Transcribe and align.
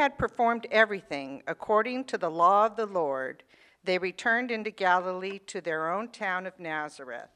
had 0.00 0.16
performed 0.16 0.66
everything 0.70 1.42
according 1.46 2.04
to 2.04 2.16
the 2.16 2.30
law 2.30 2.64
of 2.64 2.74
the 2.74 2.86
Lord, 2.86 3.42
they 3.84 3.98
returned 3.98 4.50
into 4.50 4.70
Galilee 4.70 5.38
to 5.46 5.60
their 5.60 5.92
own 5.92 6.08
town 6.08 6.46
of 6.46 6.58
Nazareth. 6.58 7.28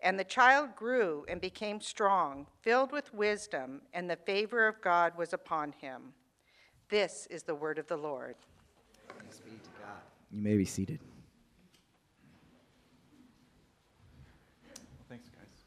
And 0.00 0.18
the 0.18 0.24
child 0.24 0.74
grew 0.74 1.26
and 1.28 1.42
became 1.42 1.78
strong, 1.78 2.46
filled 2.62 2.90
with 2.90 3.12
wisdom, 3.12 3.82
and 3.92 4.08
the 4.08 4.16
favor 4.16 4.66
of 4.66 4.80
God 4.80 5.12
was 5.18 5.34
upon 5.34 5.72
him. 5.72 6.14
This 6.88 7.26
is 7.30 7.42
the 7.42 7.54
word 7.54 7.78
of 7.78 7.86
the 7.86 7.98
Lord. 7.98 8.36
Thanks 9.18 9.40
be 9.40 9.50
to 9.50 9.70
God. 9.78 10.00
You 10.32 10.40
may 10.40 10.56
be 10.56 10.64
seated. 10.64 11.00
Thanks, 15.06 15.28
guys. 15.28 15.64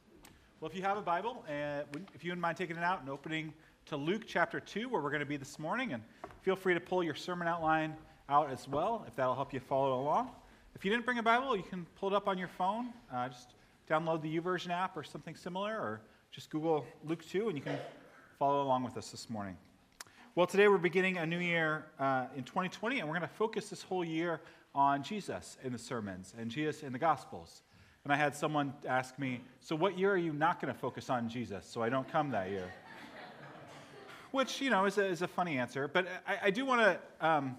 Well, 0.59 0.71
if 0.71 0.75
you 0.75 0.81
have 0.81 0.97
a 0.97 1.01
Bible, 1.01 1.45
uh, 1.47 1.83
if 2.15 2.23
you 2.23 2.31
wouldn't 2.31 2.41
mind 2.41 2.57
taking 2.57 2.75
it 2.75 2.83
out 2.83 3.01
and 3.01 3.09
opening 3.09 3.53
to 3.87 3.97
Luke 3.97 4.23
chapter 4.25 4.61
2, 4.61 4.87
where 4.87 5.01
we're 5.01 5.09
going 5.09 5.19
to 5.19 5.25
be 5.25 5.35
this 5.35 5.59
morning, 5.59 5.91
and 5.91 6.01
feel 6.41 6.55
free 6.55 6.73
to 6.73 6.79
pull 6.79 7.03
your 7.03 7.15
sermon 7.15 7.49
outline 7.49 7.93
out 8.29 8.49
as 8.49 8.67
well, 8.67 9.03
if 9.07 9.15
that'll 9.15 9.35
help 9.35 9.53
you 9.53 9.59
follow 9.59 9.99
along. 9.99 10.31
If 10.73 10.85
you 10.85 10.91
didn't 10.91 11.05
bring 11.05 11.17
a 11.17 11.23
Bible, 11.23 11.55
you 11.57 11.63
can 11.63 11.85
pull 11.99 12.09
it 12.09 12.15
up 12.15 12.29
on 12.29 12.37
your 12.37 12.47
phone. 12.47 12.93
Uh, 13.13 13.27
just 13.27 13.55
download 13.89 14.21
the 14.21 14.39
YouVersion 14.39 14.69
app 14.69 14.95
or 14.95 15.03
something 15.03 15.35
similar, 15.35 15.73
or 15.73 16.01
just 16.31 16.49
Google 16.49 16.85
Luke 17.03 17.25
2, 17.27 17.49
and 17.49 17.57
you 17.57 17.63
can 17.63 17.77
follow 18.39 18.63
along 18.63 18.83
with 18.83 18.95
us 18.95 19.11
this 19.11 19.29
morning. 19.29 19.57
Well, 20.35 20.47
today 20.47 20.69
we're 20.69 20.77
beginning 20.77 21.17
a 21.17 21.25
new 21.25 21.39
year 21.39 21.85
uh, 21.99 22.27
in 22.37 22.43
2020, 22.43 22.99
and 22.99 23.07
we're 23.07 23.17
going 23.17 23.27
to 23.27 23.35
focus 23.35 23.69
this 23.69 23.83
whole 23.83 24.05
year 24.05 24.39
on 24.73 25.03
Jesus 25.03 25.57
in 25.61 25.73
the 25.73 25.77
sermons 25.77 26.33
and 26.39 26.49
Jesus 26.49 26.83
in 26.83 26.93
the 26.93 26.99
Gospels. 26.99 27.63
And 28.05 28.13
I 28.13 28.15
had 28.15 28.33
someone 28.33 28.73
ask 28.87 29.19
me, 29.19 29.41
So, 29.59 29.75
what 29.75 29.97
year 29.99 30.11
are 30.11 30.17
you 30.17 30.31
not 30.31 30.61
going 30.61 30.73
to 30.73 30.79
focus 30.79 31.09
on 31.09 31.27
Jesus 31.27 31.65
so 31.65 31.83
I 31.83 31.89
don't 31.89 32.07
come 32.09 32.31
that 32.31 32.49
year? 32.49 32.71
Which, 34.33 34.61
you 34.61 34.71
know, 34.71 34.85
is 34.85 34.97
a, 34.97 35.05
is 35.05 35.21
a 35.21 35.27
funny 35.27 35.59
answer. 35.59 35.87
But 35.87 36.07
I, 36.41 36.49
do 36.49 36.65
want 36.65 36.81
to. 36.81 37.25
Um, 37.25 37.55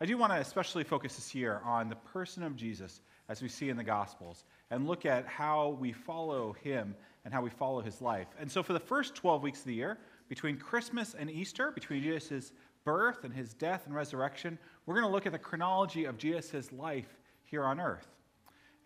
I 0.00 0.06
do 0.06 0.16
want 0.16 0.32
to 0.32 0.38
especially 0.38 0.82
focus 0.82 1.16
this 1.16 1.34
year 1.34 1.60
on 1.62 1.90
the 1.90 1.96
person 1.96 2.42
of 2.42 2.56
Jesus 2.56 3.02
as 3.28 3.42
we 3.42 3.48
see 3.48 3.68
in 3.68 3.76
the 3.76 3.84
Gospels 3.84 4.44
and 4.70 4.86
look 4.86 5.04
at 5.04 5.26
how 5.26 5.76
we 5.78 5.92
follow 5.92 6.54
him 6.54 6.94
and 7.26 7.34
how 7.34 7.42
we 7.42 7.50
follow 7.50 7.82
his 7.82 8.00
life. 8.00 8.28
And 8.40 8.50
so, 8.50 8.62
for 8.62 8.72
the 8.72 8.80
first 8.80 9.14
12 9.14 9.42
weeks 9.42 9.58
of 9.58 9.66
the 9.66 9.74
year, 9.74 9.98
between 10.30 10.56
Christmas 10.56 11.14
and 11.18 11.30
Easter, 11.30 11.70
between 11.70 12.02
Jesus' 12.02 12.52
birth 12.84 13.24
and 13.24 13.34
his 13.34 13.52
death 13.52 13.84
and 13.84 13.94
resurrection, 13.94 14.58
we're 14.86 14.94
going 14.94 15.06
to 15.06 15.12
look 15.12 15.26
at 15.26 15.32
the 15.32 15.38
chronology 15.38 16.06
of 16.06 16.16
Jesus' 16.16 16.72
life 16.72 17.18
here 17.44 17.62
on 17.62 17.78
earth. 17.78 18.08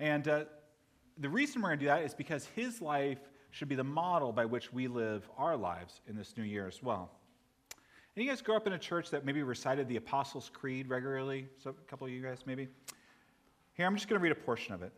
And 0.01 0.27
uh, 0.27 0.45
the 1.17 1.29
reason 1.29 1.63
we're 1.63 1.69
going 1.69 1.79
to 1.79 1.85
do 1.85 1.91
that 1.91 2.03
is 2.03 2.13
because 2.13 2.47
his 2.57 2.83
life 2.83 3.21
should 3.53 3.69
be 3.69 3.77
the 3.77 3.85
model 3.85 4.33
by 4.33 4.47
which 4.47 4.73
we 4.73 4.89
live 4.89 5.29
our 5.39 5.57
lives 5.57 6.01
in 6.09 6.17
this 6.17 6.37
new 6.37 6.43
year 6.43 6.67
as 6.67 6.83
well. 6.83 7.13
And 8.21 8.27
you 8.27 8.31
guys 8.31 8.43
grow 8.43 8.57
up 8.57 8.67
in 8.67 8.75
a 8.75 8.79
church 8.79 9.09
that 9.13 9.25
maybe 9.25 9.43
recited 9.43 9.89
the 9.89 9.97
Apostles' 9.97 10.51
Creed 10.53 10.91
regularly? 10.91 11.49
So, 11.57 11.71
a 11.71 11.73
couple 11.89 12.07
of 12.07 12.13
you 12.13 12.21
guys, 12.21 12.41
maybe? 12.45 12.69
Here, 13.73 13.87
I'm 13.87 13.97
just 13.97 14.09
going 14.09 14.21
to 14.21 14.23
read 14.23 14.31
a 14.31 14.35
portion 14.35 14.75
of 14.75 14.83
it. 14.83 14.93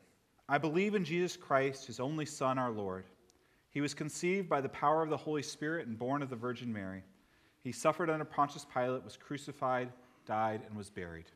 I 0.48 0.58
believe 0.58 0.96
in 0.96 1.04
Jesus 1.04 1.36
Christ, 1.36 1.86
his 1.86 2.00
only 2.00 2.26
Son, 2.26 2.58
our 2.58 2.72
Lord. 2.72 3.04
He 3.70 3.80
was 3.80 3.94
conceived 3.94 4.48
by 4.48 4.60
the 4.60 4.68
power 4.70 5.04
of 5.04 5.08
the 5.08 5.16
Holy 5.16 5.44
Spirit 5.44 5.86
and 5.86 5.96
born 5.96 6.20
of 6.20 6.30
the 6.30 6.34
Virgin 6.34 6.72
Mary. 6.72 7.04
He 7.62 7.70
suffered 7.70 8.10
under 8.10 8.24
Pontius 8.24 8.66
Pilate, 8.74 9.04
was 9.04 9.16
crucified, 9.16 9.92
died, 10.26 10.62
and 10.66 10.76
was 10.76 10.90
buried. 10.90 11.26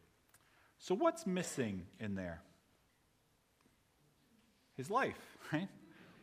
So, 0.80 0.92
what's 0.92 1.24
missing 1.24 1.86
in 2.00 2.16
there? 2.16 2.42
His 4.76 4.90
life, 4.90 5.38
right? 5.52 5.68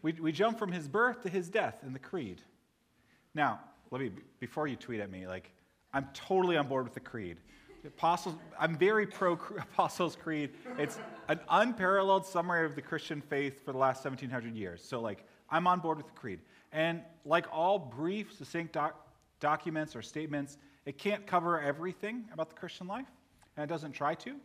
We, 0.02 0.12
we 0.12 0.34
jump 0.34 0.60
from 0.60 0.74
his 0.74 0.90
birth 0.90 1.24
to 1.24 1.30
his 1.30 1.48
death 1.48 1.78
in 1.86 1.94
the 1.94 2.00
creed. 2.00 2.42
Now, 3.34 3.62
let 3.92 4.02
me, 4.02 4.12
before 4.40 4.68
you 4.68 4.76
tweet 4.76 5.00
at 5.00 5.12
me, 5.12 5.28
like, 5.28 5.52
I'm 5.94 6.08
totally 6.14 6.58
on 6.58 6.68
board 6.68 6.86
with 6.86 6.94
the 6.94 7.00
creed. 7.00 7.38
Apostles, 7.86 8.36
I'm 8.60 8.78
very 8.78 9.06
pro 9.06 9.34
Apostles' 9.74 10.16
Creed. 10.16 10.52
It's 10.78 11.00
an 11.28 11.40
unparalleled 11.50 12.26
summary 12.26 12.66
of 12.66 12.76
the 12.76 12.82
Christian 12.82 13.22
faith 13.22 13.64
for 13.66 13.74
the 13.74 13.78
last 13.78 14.06
1700 14.06 14.56
years. 14.56 14.84
So, 14.84 15.02
like, 15.02 15.26
I'm 15.50 15.68
on 15.68 15.80
board 15.80 15.98
with 15.98 16.08
the 16.08 16.14
creed. 16.14 16.40
And 16.72 17.02
like 17.26 17.46
all 17.52 17.78
brief, 17.78 18.34
succinct 18.34 18.74
doc- 18.74 19.08
documents 19.40 19.96
or 19.96 20.02
statements, 20.02 20.58
it 20.86 20.98
can't 20.98 21.28
cover 21.28 21.62
everything 21.62 22.26
about 22.34 22.50
the 22.50 22.56
Christian 22.56 22.88
life, 22.88 23.06
and 23.56 23.64
it 23.64 23.68
doesn't 23.68 23.92
try 23.92 24.16
to. 24.16 24.36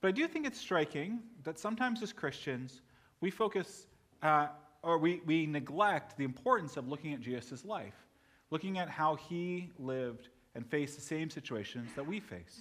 But 0.00 0.08
I 0.08 0.10
do 0.12 0.28
think 0.28 0.46
it's 0.46 0.60
striking 0.60 1.20
that 1.44 1.58
sometimes 1.58 2.02
as 2.02 2.12
Christians, 2.12 2.82
we 3.20 3.30
focus 3.30 3.86
uh, 4.22 4.48
or 4.82 4.98
we, 4.98 5.20
we 5.26 5.46
neglect 5.46 6.16
the 6.16 6.24
importance 6.24 6.76
of 6.76 6.88
looking 6.88 7.14
at 7.14 7.20
Jesus' 7.20 7.64
life 7.64 7.94
looking 8.50 8.78
at 8.78 8.88
how 8.88 9.16
he 9.16 9.70
lived 9.78 10.28
and 10.54 10.66
faced 10.66 10.96
the 10.96 11.02
same 11.02 11.30
situations 11.30 11.90
that 11.94 12.06
we 12.06 12.20
face. 12.20 12.60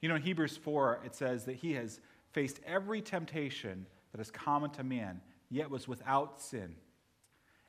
You 0.00 0.08
know, 0.08 0.14
in 0.14 0.22
Hebrews 0.22 0.56
4, 0.56 1.00
it 1.04 1.14
says 1.14 1.44
that 1.44 1.56
he 1.56 1.72
has 1.74 2.00
faced 2.32 2.60
every 2.66 3.00
temptation 3.00 3.86
that 4.12 4.20
is 4.20 4.30
common 4.30 4.70
to 4.70 4.84
man, 4.84 5.20
yet 5.50 5.70
was 5.70 5.88
without 5.88 6.40
sin. 6.40 6.76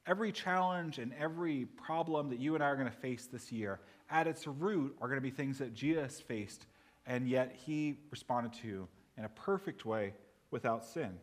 Every 0.06 0.32
challenge 0.32 1.00
and 1.00 1.14
every 1.20 1.66
problem 1.66 2.30
that 2.30 2.40
you 2.40 2.56
and 2.56 2.64
I 2.64 2.68
are 2.68 2.76
going 2.76 2.88
to 2.88 2.94
face 2.94 3.28
this 3.32 3.52
year, 3.52 3.80
at 4.10 4.28
its 4.28 4.48
root, 4.48 4.96
are 5.02 5.08
going 5.08 5.18
to 5.18 5.22
be 5.22 5.30
things 5.30 5.58
that 5.60 5.74
Jesus 5.74 6.20
faced, 6.20 6.66
and 7.06 7.28
yet 7.28 7.56
he 7.66 7.98
responded 8.12 8.54
to 8.62 8.88
in 9.18 9.26
a 9.26 9.30
perfect 9.30 9.86
way 9.86 10.14
without 10.52 10.86
sin. 10.86 11.18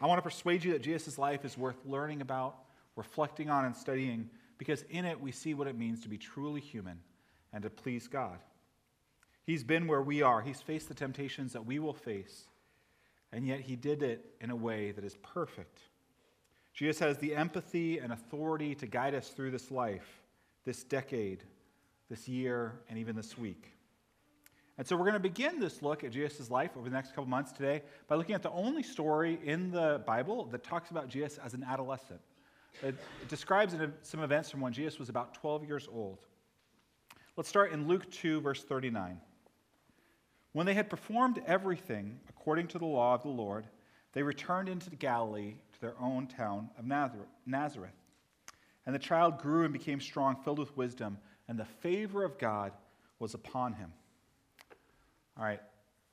I 0.00 0.06
want 0.06 0.18
to 0.18 0.22
persuade 0.22 0.64
you 0.64 0.72
that 0.72 0.82
Jesus' 0.82 1.18
life 1.18 1.44
is 1.44 1.56
worth 1.56 1.76
learning 1.86 2.20
about, 2.20 2.56
reflecting 2.96 3.48
on, 3.48 3.64
and 3.64 3.76
studying 3.76 4.28
because 4.58 4.82
in 4.90 5.04
it 5.04 5.20
we 5.20 5.32
see 5.32 5.54
what 5.54 5.66
it 5.66 5.78
means 5.78 6.00
to 6.00 6.08
be 6.08 6.18
truly 6.18 6.60
human 6.60 7.00
and 7.52 7.62
to 7.62 7.70
please 7.70 8.08
God. 8.08 8.38
He's 9.44 9.62
been 9.62 9.86
where 9.86 10.02
we 10.02 10.22
are, 10.22 10.40
He's 10.40 10.60
faced 10.60 10.88
the 10.88 10.94
temptations 10.94 11.52
that 11.52 11.66
we 11.66 11.78
will 11.78 11.94
face, 11.94 12.44
and 13.32 13.46
yet 13.46 13.60
He 13.60 13.76
did 13.76 14.02
it 14.02 14.34
in 14.40 14.50
a 14.50 14.56
way 14.56 14.92
that 14.92 15.04
is 15.04 15.16
perfect. 15.22 15.80
Jesus 16.72 16.98
has 16.98 17.18
the 17.18 17.34
empathy 17.34 17.98
and 17.98 18.12
authority 18.12 18.74
to 18.76 18.86
guide 18.86 19.14
us 19.14 19.28
through 19.28 19.52
this 19.52 19.70
life, 19.70 20.22
this 20.64 20.82
decade, 20.82 21.44
this 22.10 22.26
year, 22.26 22.80
and 22.88 22.98
even 22.98 23.14
this 23.14 23.38
week. 23.38 23.70
And 24.76 24.86
so 24.86 24.96
we're 24.96 25.04
going 25.04 25.14
to 25.14 25.20
begin 25.20 25.60
this 25.60 25.82
look 25.82 26.02
at 26.02 26.10
Jesus' 26.10 26.50
life 26.50 26.72
over 26.76 26.88
the 26.88 26.94
next 26.94 27.10
couple 27.10 27.26
months 27.26 27.52
today 27.52 27.82
by 28.08 28.16
looking 28.16 28.34
at 28.34 28.42
the 28.42 28.50
only 28.50 28.82
story 28.82 29.38
in 29.44 29.70
the 29.70 30.02
Bible 30.04 30.46
that 30.46 30.64
talks 30.64 30.90
about 30.90 31.08
Jesus 31.08 31.38
as 31.38 31.54
an 31.54 31.62
adolescent. 31.62 32.20
It, 32.82 32.96
describes 33.28 33.74
some 34.02 34.20
events 34.20 34.50
from 34.50 34.60
when 34.60 34.72
Jesus 34.72 34.98
was 34.98 35.08
about 35.08 35.34
12 35.34 35.64
years 35.64 35.88
old. 35.92 36.18
Let's 37.36 37.48
start 37.48 37.72
in 37.72 37.88
Luke 37.88 38.10
2, 38.10 38.40
verse 38.40 38.62
39. 38.62 39.20
When 40.52 40.66
they 40.66 40.74
had 40.74 40.88
performed 40.88 41.42
everything 41.46 42.20
according 42.28 42.68
to 42.68 42.78
the 42.78 42.86
law 42.86 43.14
of 43.14 43.22
the 43.22 43.28
Lord, 43.28 43.66
they 44.12 44.22
returned 44.22 44.68
into 44.68 44.90
Galilee 44.90 45.54
to 45.72 45.80
their 45.80 45.94
own 46.00 46.26
town 46.26 46.70
of 46.78 46.84
Nazareth. 46.84 47.94
And 48.86 48.94
the 48.94 49.00
child 49.00 49.38
grew 49.38 49.64
and 49.64 49.72
became 49.72 50.00
strong, 50.00 50.36
filled 50.44 50.58
with 50.58 50.76
wisdom, 50.76 51.18
and 51.48 51.58
the 51.58 51.64
favor 51.64 52.22
of 52.22 52.38
God 52.38 52.72
was 53.18 53.34
upon 53.34 53.72
him. 53.72 53.92
All 55.36 55.44
right, 55.44 55.60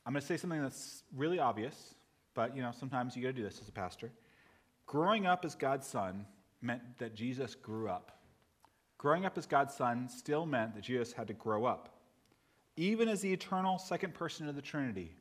I'm 0.05 0.13
going 0.13 0.21
to 0.21 0.27
say 0.27 0.37
something 0.37 0.61
that's 0.61 1.03
really 1.15 1.37
obvious, 1.37 1.93
but 2.33 2.55
you 2.55 2.63
know, 2.63 2.71
sometimes 2.71 3.15
you 3.15 3.21
got 3.21 3.29
to 3.29 3.33
do 3.33 3.43
this 3.43 3.59
as 3.61 3.67
a 3.67 3.71
pastor. 3.71 4.11
Growing 4.87 5.27
up 5.27 5.45
as 5.45 5.53
God's 5.53 5.85
son 5.85 6.25
meant 6.61 6.81
that 6.99 7.15
Jesus 7.15 7.55
grew 7.55 7.89
up. 7.89 8.19
Growing 8.97 9.25
up 9.25 9.37
as 9.37 9.47
God's 9.47 9.73
son 9.73 10.07
still 10.09 10.45
meant 10.45 10.75
that 10.75 10.83
Jesus 10.83 11.11
had 11.11 11.27
to 11.27 11.33
grow 11.33 11.65
up. 11.65 11.89
Even 12.77 13.09
as 13.09 13.21
the 13.21 13.33
eternal 13.33 13.77
second 13.77 14.13
person 14.13 14.47
of 14.47 14.55
the 14.55 14.61
Trinity, 14.61 15.15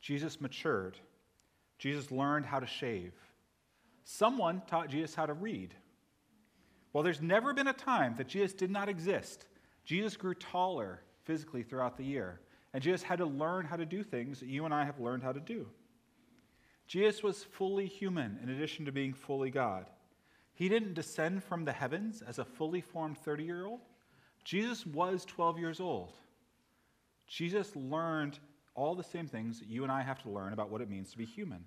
Jesus 0.00 0.40
matured. 0.40 0.98
Jesus 1.78 2.10
learned 2.10 2.46
how 2.46 2.58
to 2.58 2.66
shave. 2.66 3.12
Someone 4.04 4.62
taught 4.66 4.88
Jesus 4.88 5.14
how 5.14 5.26
to 5.26 5.32
read. 5.32 5.74
Well, 6.92 7.02
there's 7.02 7.22
never 7.22 7.52
been 7.52 7.68
a 7.68 7.72
time 7.72 8.14
that 8.16 8.28
Jesus 8.28 8.52
did 8.52 8.70
not 8.70 8.88
exist. 8.88 9.46
Jesus 9.84 10.16
grew 10.16 10.34
taller 10.34 11.00
physically 11.24 11.62
throughout 11.62 11.96
the 11.96 12.04
year, 12.04 12.40
and 12.72 12.82
Jesus 12.82 13.02
had 13.02 13.18
to 13.18 13.26
learn 13.26 13.64
how 13.64 13.76
to 13.76 13.86
do 13.86 14.02
things 14.02 14.40
that 14.40 14.48
you 14.48 14.64
and 14.64 14.74
I 14.74 14.84
have 14.84 15.00
learned 15.00 15.22
how 15.22 15.32
to 15.32 15.40
do. 15.40 15.66
Jesus 16.86 17.22
was 17.22 17.44
fully 17.44 17.86
human 17.86 18.38
in 18.42 18.50
addition 18.50 18.84
to 18.84 18.92
being 18.92 19.14
fully 19.14 19.50
God. 19.50 19.86
He 20.54 20.68
didn't 20.68 20.94
descend 20.94 21.42
from 21.44 21.64
the 21.64 21.72
heavens 21.72 22.22
as 22.26 22.38
a 22.38 22.44
fully 22.44 22.80
formed 22.80 23.18
30 23.18 23.44
year 23.44 23.66
old. 23.66 23.80
Jesus 24.44 24.86
was 24.86 25.24
12 25.24 25.58
years 25.58 25.80
old. 25.80 26.12
Jesus 27.26 27.74
learned 27.76 28.38
all 28.74 28.94
the 28.94 29.04
same 29.04 29.26
things 29.26 29.58
that 29.60 29.68
you 29.68 29.82
and 29.82 29.92
I 29.92 30.02
have 30.02 30.22
to 30.22 30.30
learn 30.30 30.52
about 30.52 30.70
what 30.70 30.80
it 30.80 30.90
means 30.90 31.10
to 31.12 31.18
be 31.18 31.24
human. 31.24 31.64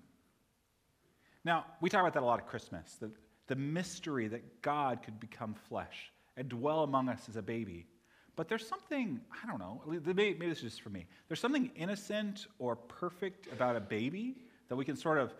Now, 1.44 1.64
we 1.80 1.90
talk 1.90 2.00
about 2.00 2.14
that 2.14 2.22
a 2.22 2.26
lot 2.26 2.40
at 2.40 2.48
Christmas 2.48 2.96
the, 3.00 3.10
the 3.46 3.56
mystery 3.56 4.28
that 4.28 4.62
God 4.62 5.02
could 5.02 5.18
become 5.20 5.54
flesh 5.68 6.12
and 6.36 6.48
dwell 6.48 6.82
among 6.82 7.08
us 7.08 7.28
as 7.28 7.36
a 7.36 7.42
baby. 7.42 7.86
But 8.34 8.48
there's 8.48 8.66
something, 8.66 9.20
I 9.42 9.46
don't 9.46 9.58
know, 9.58 9.82
maybe, 9.86 10.34
maybe 10.34 10.48
this 10.48 10.58
is 10.58 10.64
just 10.64 10.82
for 10.82 10.90
me. 10.90 11.06
There's 11.28 11.40
something 11.40 11.70
innocent 11.74 12.46
or 12.58 12.76
perfect 12.76 13.50
about 13.52 13.76
a 13.76 13.80
baby 13.80 14.36
that 14.68 14.76
we 14.76 14.84
can 14.84 14.96
sort 14.96 15.18
of 15.18 15.32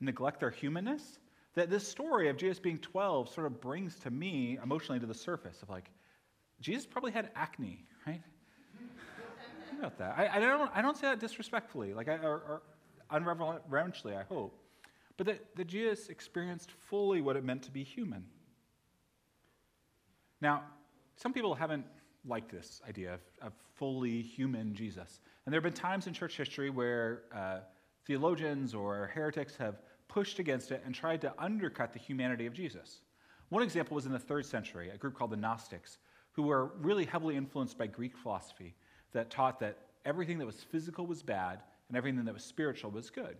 neglect 0.00 0.40
their 0.40 0.50
humanness 0.50 1.18
that 1.54 1.70
this 1.70 1.86
story 1.86 2.28
of 2.28 2.36
Jesus 2.36 2.58
being 2.58 2.78
12 2.78 3.28
sort 3.32 3.46
of 3.46 3.60
brings 3.60 3.96
to 4.00 4.10
me 4.10 4.58
emotionally 4.62 5.00
to 5.00 5.06
the 5.06 5.14
surface 5.14 5.62
of 5.62 5.68
like, 5.68 5.90
Jesus 6.60 6.86
probably 6.86 7.12
had 7.12 7.30
acne, 7.34 7.84
right? 8.06 8.22
Think 9.68 9.80
about 9.80 9.98
that. 9.98 10.14
I, 10.18 10.36
I, 10.36 10.40
don't, 10.40 10.70
I 10.74 10.82
don't 10.82 10.96
say 10.96 11.08
that 11.08 11.20
disrespectfully, 11.20 11.94
like 11.94 12.08
or, 12.08 12.18
or 12.22 12.62
unreverentially, 13.10 14.14
I 14.14 14.22
hope. 14.22 14.58
But 15.16 15.26
that, 15.26 15.56
that 15.56 15.66
Jesus 15.66 16.08
experienced 16.08 16.70
fully 16.70 17.20
what 17.20 17.36
it 17.36 17.44
meant 17.44 17.62
to 17.64 17.70
be 17.70 17.82
human. 17.82 18.24
Now, 20.40 20.62
some 21.16 21.32
people 21.32 21.54
haven't 21.54 21.84
liked 22.24 22.50
this 22.50 22.80
idea 22.88 23.14
of, 23.14 23.20
of 23.42 23.52
fully 23.74 24.22
human 24.22 24.74
Jesus. 24.74 25.20
And 25.44 25.52
there 25.52 25.60
have 25.60 25.64
been 25.64 25.80
times 25.80 26.06
in 26.06 26.12
church 26.12 26.36
history 26.36 26.70
where 26.70 27.22
uh, 27.34 27.58
theologians 28.06 28.74
or 28.74 29.10
heretics 29.12 29.56
have 29.56 29.76
pushed 30.18 30.40
against 30.40 30.72
it 30.72 30.82
and 30.84 30.92
tried 30.92 31.20
to 31.20 31.32
undercut 31.38 31.92
the 31.92 31.98
humanity 32.00 32.44
of 32.44 32.52
Jesus. 32.52 33.02
One 33.50 33.62
example 33.62 33.94
was 33.94 34.04
in 34.04 34.10
the 34.10 34.18
third 34.18 34.44
century, 34.44 34.90
a 34.90 34.96
group 34.96 35.14
called 35.14 35.30
the 35.30 35.36
Gnostics, 35.36 35.98
who 36.32 36.42
were 36.42 36.72
really 36.80 37.04
heavily 37.04 37.36
influenced 37.36 37.78
by 37.78 37.86
Greek 37.86 38.16
philosophy 38.16 38.74
that 39.12 39.30
taught 39.30 39.60
that 39.60 39.78
everything 40.04 40.36
that 40.38 40.44
was 40.44 40.60
physical 40.60 41.06
was 41.06 41.22
bad 41.22 41.60
and 41.86 41.96
everything 41.96 42.24
that 42.24 42.34
was 42.34 42.42
spiritual 42.42 42.90
was 42.90 43.10
good. 43.10 43.36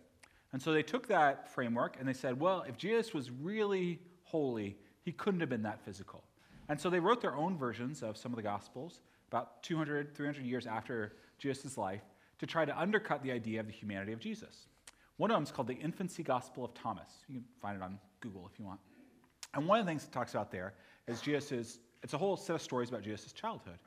And 0.52 0.62
so 0.62 0.72
they 0.72 0.84
took 0.84 1.08
that 1.08 1.52
framework 1.52 1.96
and 1.98 2.08
they 2.08 2.12
said, 2.12 2.38
well, 2.38 2.64
if 2.68 2.76
Jesus 2.76 3.12
was 3.12 3.28
really 3.28 3.98
holy, 4.22 4.76
he 5.04 5.10
couldn't 5.10 5.40
have 5.40 5.48
been 5.48 5.64
that 5.64 5.84
physical. 5.84 6.22
And 6.68 6.80
so 6.80 6.90
they 6.90 7.00
wrote 7.00 7.20
their 7.20 7.34
own 7.34 7.58
versions 7.58 8.04
of 8.04 8.16
some 8.16 8.30
of 8.30 8.36
the 8.36 8.42
Gospels 8.42 9.00
about 9.32 9.64
200, 9.64 10.14
300 10.14 10.46
years 10.46 10.68
after 10.68 11.14
Jesus' 11.40 11.76
life 11.76 12.02
to 12.38 12.46
try 12.46 12.64
to 12.64 12.80
undercut 12.80 13.24
the 13.24 13.32
idea 13.32 13.58
of 13.58 13.66
the 13.66 13.72
humanity 13.72 14.12
of 14.12 14.20
Jesus. 14.20 14.68
One 15.18 15.30
of 15.30 15.36
them 15.36 15.42
is 15.42 15.52
called 15.52 15.68
the 15.68 15.74
Infancy 15.74 16.22
Gospel 16.22 16.64
of 16.64 16.74
Thomas. 16.74 17.08
You 17.28 17.36
can 17.36 17.44
find 17.60 17.76
it 17.76 17.82
on 17.82 17.98
Google 18.20 18.48
if 18.50 18.58
you 18.58 18.64
want. 18.64 18.80
And 19.54 19.66
one 19.66 19.78
of 19.78 19.84
the 19.84 19.90
things 19.90 20.04
it 20.04 20.12
talks 20.12 20.32
about 20.32 20.50
there 20.50 20.74
is 21.06 21.20
Jesus' 21.20 21.78
it's 22.02 22.14
a 22.14 22.18
whole 22.18 22.36
set 22.36 22.54
of 22.54 22.62
stories 22.62 22.88
about 22.88 23.02
Jesus' 23.02 23.32
childhood. 23.32 23.78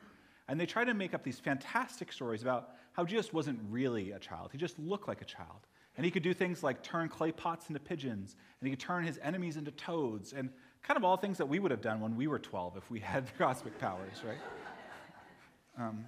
And 0.47 0.59
they 0.59 0.65
try 0.65 0.83
to 0.83 0.93
make 0.93 1.13
up 1.13 1.23
these 1.23 1.39
fantastic 1.39 2.11
stories 2.11 2.41
about 2.41 2.71
how 2.93 3.05
Jesus 3.05 3.31
wasn't 3.31 3.59
really 3.69 4.11
a 4.11 4.19
child. 4.19 4.49
He 4.51 4.57
just 4.57 4.77
looked 4.79 5.07
like 5.07 5.21
a 5.21 5.25
child. 5.25 5.67
And 5.95 6.05
he 6.05 6.11
could 6.11 6.23
do 6.23 6.33
things 6.33 6.63
like 6.63 6.83
turn 6.83 7.09
clay 7.09 7.31
pots 7.31 7.69
into 7.69 7.79
pigeons, 7.79 8.35
and 8.59 8.67
he 8.67 8.75
could 8.75 8.79
turn 8.79 9.05
his 9.05 9.19
enemies 9.23 9.57
into 9.57 9.71
toads, 9.71 10.33
and 10.33 10.49
kind 10.83 10.97
of 10.97 11.03
all 11.03 11.17
things 11.17 11.37
that 11.37 11.45
we 11.45 11.59
would 11.59 11.71
have 11.71 11.81
done 11.81 11.99
when 11.99 12.15
we 12.15 12.27
were 12.27 12.39
12 12.39 12.77
if 12.77 12.89
we 12.89 12.99
had 12.99 13.27
the 13.27 13.31
cosmic 13.37 13.77
powers, 13.77 14.23
right? 14.25 14.37
Um, 15.77 16.05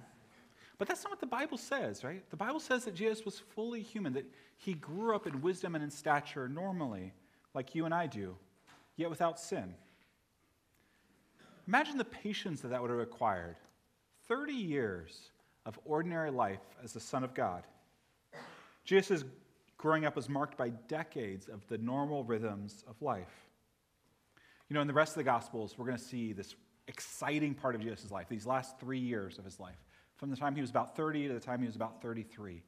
but 0.78 0.88
that's 0.88 1.04
not 1.04 1.12
what 1.12 1.20
the 1.20 1.26
Bible 1.26 1.56
says, 1.56 2.02
right? 2.02 2.28
The 2.30 2.36
Bible 2.36 2.60
says 2.60 2.84
that 2.84 2.94
Jesus 2.94 3.24
was 3.24 3.38
fully 3.38 3.82
human, 3.82 4.12
that 4.14 4.26
he 4.56 4.74
grew 4.74 5.14
up 5.14 5.26
in 5.26 5.40
wisdom 5.40 5.74
and 5.74 5.84
in 5.84 5.90
stature 5.90 6.48
normally, 6.48 7.12
like 7.54 7.74
you 7.74 7.84
and 7.84 7.94
I 7.94 8.06
do, 8.06 8.36
yet 8.96 9.10
without 9.10 9.38
sin. 9.38 9.74
Imagine 11.66 11.96
the 11.96 12.04
patience 12.04 12.60
that 12.60 12.68
that 12.68 12.82
would 12.82 12.90
have 12.90 12.98
required 12.98 13.56
30 14.28 14.52
years 14.52 15.30
of 15.64 15.78
ordinary 15.84 16.30
life 16.30 16.60
as 16.82 16.92
the 16.92 17.00
Son 17.00 17.24
of 17.24 17.34
God. 17.34 17.62
Jesus' 18.84 19.24
growing 19.78 20.04
up 20.04 20.16
was 20.16 20.28
marked 20.28 20.58
by 20.58 20.70
decades 20.88 21.48
of 21.48 21.66
the 21.68 21.78
normal 21.78 22.24
rhythms 22.24 22.84
of 22.88 23.00
life. 23.00 23.48
You 24.68 24.74
know, 24.74 24.80
in 24.80 24.86
the 24.86 24.94
rest 24.94 25.12
of 25.12 25.16
the 25.16 25.24
Gospels, 25.24 25.76
we're 25.78 25.86
going 25.86 25.98
to 25.98 26.04
see 26.04 26.32
this 26.32 26.54
exciting 26.88 27.54
part 27.54 27.74
of 27.74 27.80
Jesus' 27.80 28.10
life, 28.10 28.28
these 28.28 28.46
last 28.46 28.78
three 28.78 28.98
years 28.98 29.38
of 29.38 29.44
his 29.44 29.58
life, 29.58 29.76
from 30.16 30.30
the 30.30 30.36
time 30.36 30.54
he 30.54 30.60
was 30.60 30.70
about 30.70 30.96
30 30.96 31.28
to 31.28 31.34
the 31.34 31.40
time 31.40 31.60
he 31.60 31.66
was 31.66 31.76
about 31.76 32.00
33. 32.02 32.62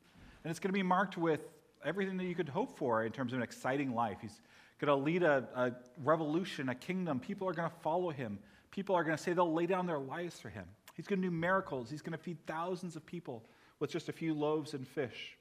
And 0.44 0.50
it's 0.50 0.58
going 0.58 0.70
to 0.70 0.78
be 0.78 0.82
marked 0.82 1.16
with 1.16 1.40
everything 1.84 2.16
that 2.16 2.25
you 2.25 2.34
could 2.34 2.48
hope 2.48 2.76
for 2.76 3.04
in 3.04 3.12
terms 3.12 3.32
of 3.32 3.38
an 3.38 3.43
exciting 3.43 3.94
life. 3.94 4.19
He's 4.20 4.40
going 4.78 4.88
to 4.88 5.04
lead 5.04 5.22
a, 5.22 5.48
a 5.54 5.72
revolution, 6.02 6.69
a 6.69 6.75
kingdom. 6.75 7.20
People 7.20 7.48
are 7.48 7.52
going 7.52 7.70
to 7.70 7.76
follow 7.76 8.10
him. 8.10 8.38
People 8.70 8.94
are 8.94 9.04
going 9.04 9.16
to 9.16 9.22
say 9.22 9.32
they'll 9.32 9.52
lay 9.52 9.66
down 9.66 9.87
their 9.87 9.98
lives 9.98 10.38
for 10.38 10.48
him. 10.48 10.64
He's 10.94 11.06
going 11.06 11.20
to 11.20 11.28
do 11.28 11.34
miracles. 11.34 11.90
He's 11.90 12.02
going 12.02 12.16
to 12.16 12.22
feed 12.22 12.38
thousands 12.46 12.96
of 12.96 13.04
people 13.04 13.44
with 13.78 13.90
just 13.90 14.08
a 14.08 14.12
few 14.12 14.34
loaves 14.34 14.75
and 14.75 14.87
fish. 14.87 15.37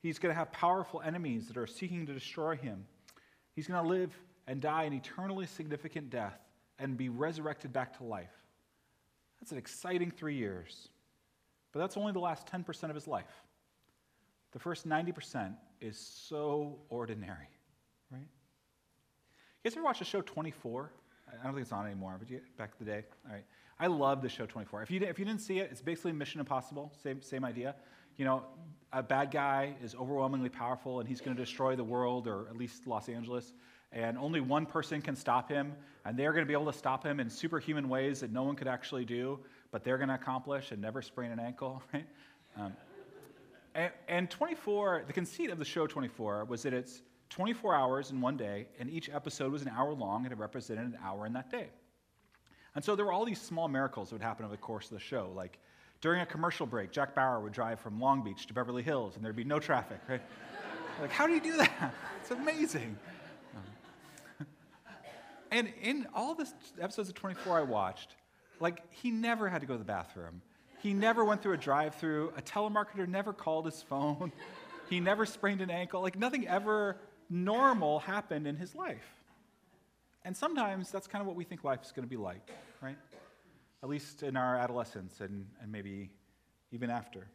He's 0.00 0.18
going 0.18 0.32
to 0.32 0.38
have 0.38 0.50
powerful 0.52 1.00
enemies 1.00 1.48
that 1.48 1.56
are 1.56 1.66
seeking 1.66 2.06
to 2.06 2.12
destroy 2.12 2.56
him. 2.56 2.84
He's 3.54 3.66
going 3.66 3.82
to 3.82 3.88
live 3.88 4.10
and 4.46 4.60
die 4.60 4.84
an 4.84 4.92
eternally 4.92 5.46
significant 5.46 6.10
death 6.10 6.38
and 6.78 6.96
be 6.96 7.08
resurrected 7.08 7.72
back 7.72 7.96
to 7.98 8.04
life. 8.04 8.32
That's 9.40 9.52
an 9.52 9.58
exciting 9.58 10.10
three 10.10 10.36
years. 10.36 10.88
But 11.72 11.80
that's 11.80 11.96
only 11.96 12.12
the 12.12 12.20
last 12.20 12.46
10% 12.46 12.84
of 12.84 12.94
his 12.94 13.08
life. 13.08 13.42
The 14.52 14.58
first 14.58 14.86
90% 14.86 15.54
is 15.80 15.98
so 15.98 16.78
ordinary, 16.90 17.48
right? 18.10 18.20
You 18.20 19.70
guys 19.70 19.76
ever 19.76 19.84
watch 19.84 19.98
the 19.98 20.04
show 20.04 20.20
24? 20.20 20.92
I 21.28 21.44
don't 21.44 21.54
think 21.54 21.62
it's 21.62 21.72
on 21.72 21.86
anymore, 21.86 22.16
but 22.18 22.28
you, 22.30 22.40
back 22.58 22.72
in 22.78 22.84
the 22.84 22.92
day. 22.92 23.04
All 23.26 23.32
right. 23.32 23.44
I 23.80 23.86
love 23.86 24.20
the 24.20 24.28
show 24.28 24.44
24. 24.44 24.82
If 24.82 24.90
you, 24.90 25.00
if 25.00 25.18
you 25.18 25.24
didn't 25.24 25.40
see 25.40 25.58
it, 25.60 25.70
it's 25.70 25.80
basically 25.80 26.12
Mission 26.12 26.40
Impossible, 26.40 26.92
same, 27.02 27.22
same 27.22 27.44
idea. 27.44 27.74
You 28.16 28.26
know, 28.26 28.44
a 28.92 29.02
bad 29.02 29.30
guy 29.30 29.74
is 29.82 29.94
overwhelmingly 29.94 30.50
powerful 30.50 31.00
and 31.00 31.08
he's 31.08 31.20
going 31.20 31.36
to 31.36 31.42
destroy 31.42 31.74
the 31.74 31.84
world 31.84 32.28
or 32.28 32.48
at 32.48 32.56
least 32.56 32.86
Los 32.86 33.08
Angeles. 33.08 33.54
And 33.90 34.18
only 34.18 34.40
one 34.40 34.66
person 34.66 35.00
can 35.00 35.16
stop 35.16 35.48
him. 35.48 35.74
And 36.04 36.18
they're 36.18 36.32
going 36.32 36.44
to 36.44 36.48
be 36.48 36.52
able 36.52 36.70
to 36.70 36.78
stop 36.78 37.04
him 37.04 37.20
in 37.20 37.30
superhuman 37.30 37.88
ways 37.88 38.20
that 38.20 38.30
no 38.30 38.42
one 38.42 38.56
could 38.56 38.68
actually 38.68 39.04
do, 39.04 39.38
but 39.72 39.82
they're 39.82 39.98
going 39.98 40.10
to 40.10 40.14
accomplish 40.14 40.70
and 40.70 40.80
never 40.80 41.02
sprain 41.02 41.32
an 41.32 41.40
ankle, 41.40 41.82
right? 41.92 42.06
Um, 42.56 42.74
and, 43.74 43.90
and 44.06 44.30
24, 44.30 45.04
the 45.06 45.12
conceit 45.12 45.50
of 45.50 45.58
the 45.58 45.64
show 45.64 45.86
24 45.86 46.44
was 46.44 46.62
that 46.62 46.74
it's 46.74 47.02
24 47.30 47.74
hours 47.74 48.10
in 48.10 48.20
one 48.20 48.36
day, 48.36 48.68
and 48.78 48.90
each 48.90 49.08
episode 49.08 49.50
was 49.50 49.62
an 49.62 49.68
hour 49.68 49.94
long, 49.94 50.24
and 50.24 50.32
it 50.32 50.38
represented 50.38 50.84
an 50.84 50.98
hour 51.02 51.26
in 51.26 51.32
that 51.32 51.50
day. 51.50 51.68
And 52.74 52.84
so 52.84 52.94
there 52.94 53.06
were 53.06 53.12
all 53.12 53.24
these 53.24 53.40
small 53.40 53.68
miracles 53.68 54.10
that 54.10 54.16
would 54.16 54.22
happen 54.22 54.44
over 54.44 54.54
the 54.54 54.60
course 54.60 54.86
of 54.86 54.92
the 54.92 55.00
show. 55.00 55.32
Like 55.34 55.58
during 56.02 56.20
a 56.20 56.26
commercial 56.26 56.66
break, 56.66 56.90
Jack 56.90 57.14
Bauer 57.14 57.40
would 57.40 57.52
drive 57.52 57.80
from 57.80 57.98
Long 57.98 58.22
Beach 58.22 58.46
to 58.46 58.54
Beverly 58.54 58.82
Hills, 58.82 59.16
and 59.16 59.24
there'd 59.24 59.36
be 59.36 59.44
no 59.44 59.58
traffic, 59.58 59.98
right? 60.08 60.20
like, 61.00 61.10
how 61.10 61.26
do 61.26 61.32
you 61.32 61.40
do 61.40 61.56
that? 61.56 61.94
It's 62.20 62.30
amazing. 62.30 62.96
Um, 64.38 64.46
and 65.50 65.72
in 65.82 66.06
all 66.14 66.36
the 66.36 66.48
episodes 66.80 67.08
of 67.08 67.16
24 67.16 67.58
I 67.58 67.62
watched, 67.62 68.14
like, 68.62 68.82
he 68.90 69.10
never 69.10 69.48
had 69.48 69.60
to 69.60 69.66
go 69.66 69.74
to 69.74 69.78
the 69.78 69.84
bathroom. 69.84 70.40
He 70.82 70.94
never 70.94 71.24
went 71.24 71.42
through 71.42 71.52
a 71.52 71.58
drive 71.58 71.94
through. 71.96 72.32
A 72.36 72.42
telemarketer 72.42 73.06
never 73.06 73.32
called 73.32 73.66
his 73.66 73.82
phone. 73.82 74.32
He 74.90 75.00
never 75.00 75.24
sprained 75.24 75.62
an 75.62 75.70
ankle. 75.70 76.02
Like, 76.02 76.18
nothing 76.18 76.46
ever 76.46 76.98
normal 77.30 78.00
happened 78.00 78.46
in 78.46 78.56
his 78.56 78.74
life. 78.74 79.06
And 80.22 80.36
sometimes 80.36 80.90
that's 80.90 81.06
kind 81.06 81.22
of 81.22 81.26
what 81.26 81.34
we 81.34 81.44
think 81.44 81.64
life 81.64 81.80
is 81.82 81.92
going 81.92 82.06
to 82.06 82.10
be 82.10 82.18
like, 82.18 82.50
right? 82.82 82.98
At 83.82 83.88
least 83.88 84.22
in 84.22 84.36
our 84.36 84.54
adolescence 84.56 85.20
and, 85.22 85.46
and 85.62 85.72
maybe 85.72 86.10
even 86.72 86.90
after. 86.90 87.26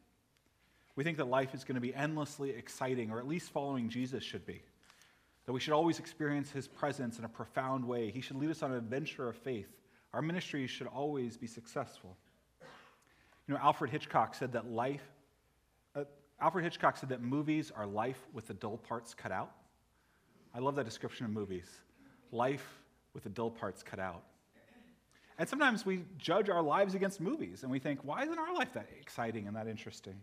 We 0.95 1.03
think 1.03 1.17
that 1.17 1.27
life 1.27 1.55
is 1.55 1.63
going 1.63 1.75
to 1.75 1.81
be 1.81 1.95
endlessly 1.95 2.51
exciting, 2.51 3.11
or 3.11 3.17
at 3.17 3.27
least 3.27 3.51
following 3.51 3.89
Jesus 3.89 4.23
should 4.23 4.45
be. 4.45 4.61
That 5.45 5.53
we 5.53 5.59
should 5.59 5.73
always 5.73 5.99
experience 5.99 6.51
his 6.51 6.67
presence 6.67 7.17
in 7.17 7.25
a 7.25 7.29
profound 7.29 7.85
way. 7.85 8.11
He 8.11 8.21
should 8.21 8.37
lead 8.37 8.51
us 8.51 8.61
on 8.61 8.71
an 8.71 8.77
adventure 8.77 9.27
of 9.29 9.35
faith. 9.35 9.69
Our 10.17 10.23
ministry 10.23 10.65
should 10.65 10.87
always 10.87 11.37
be 11.37 11.45
successful. 11.45 12.17
You 13.47 13.53
know, 13.53 13.59
Alfred 13.61 13.91
Hitchcock 13.91 14.33
said 14.33 14.51
that 14.53 14.67
life, 14.67 15.03
uh, 15.95 16.05
Alfred 16.41 16.63
Hitchcock 16.63 16.97
said 16.97 17.09
that 17.09 17.21
movies 17.21 17.71
are 17.75 17.85
life 17.85 18.17
with 18.33 18.47
the 18.47 18.55
dull 18.55 18.77
parts 18.77 19.13
cut 19.13 19.31
out. 19.31 19.51
I 20.55 20.59
love 20.59 20.73
that 20.77 20.85
description 20.85 21.27
of 21.27 21.31
movies 21.31 21.69
life 22.31 22.65
with 23.13 23.25
the 23.25 23.29
dull 23.29 23.51
parts 23.51 23.83
cut 23.83 23.99
out. 23.99 24.23
And 25.37 25.47
sometimes 25.47 25.85
we 25.85 26.03
judge 26.17 26.49
our 26.49 26.63
lives 26.63 26.95
against 26.95 27.21
movies 27.21 27.61
and 27.61 27.71
we 27.71 27.77
think, 27.77 27.99
why 28.01 28.23
isn't 28.23 28.39
our 28.39 28.55
life 28.55 28.73
that 28.73 28.89
exciting 28.99 29.45
and 29.45 29.55
that 29.55 29.67
interesting? 29.67 30.19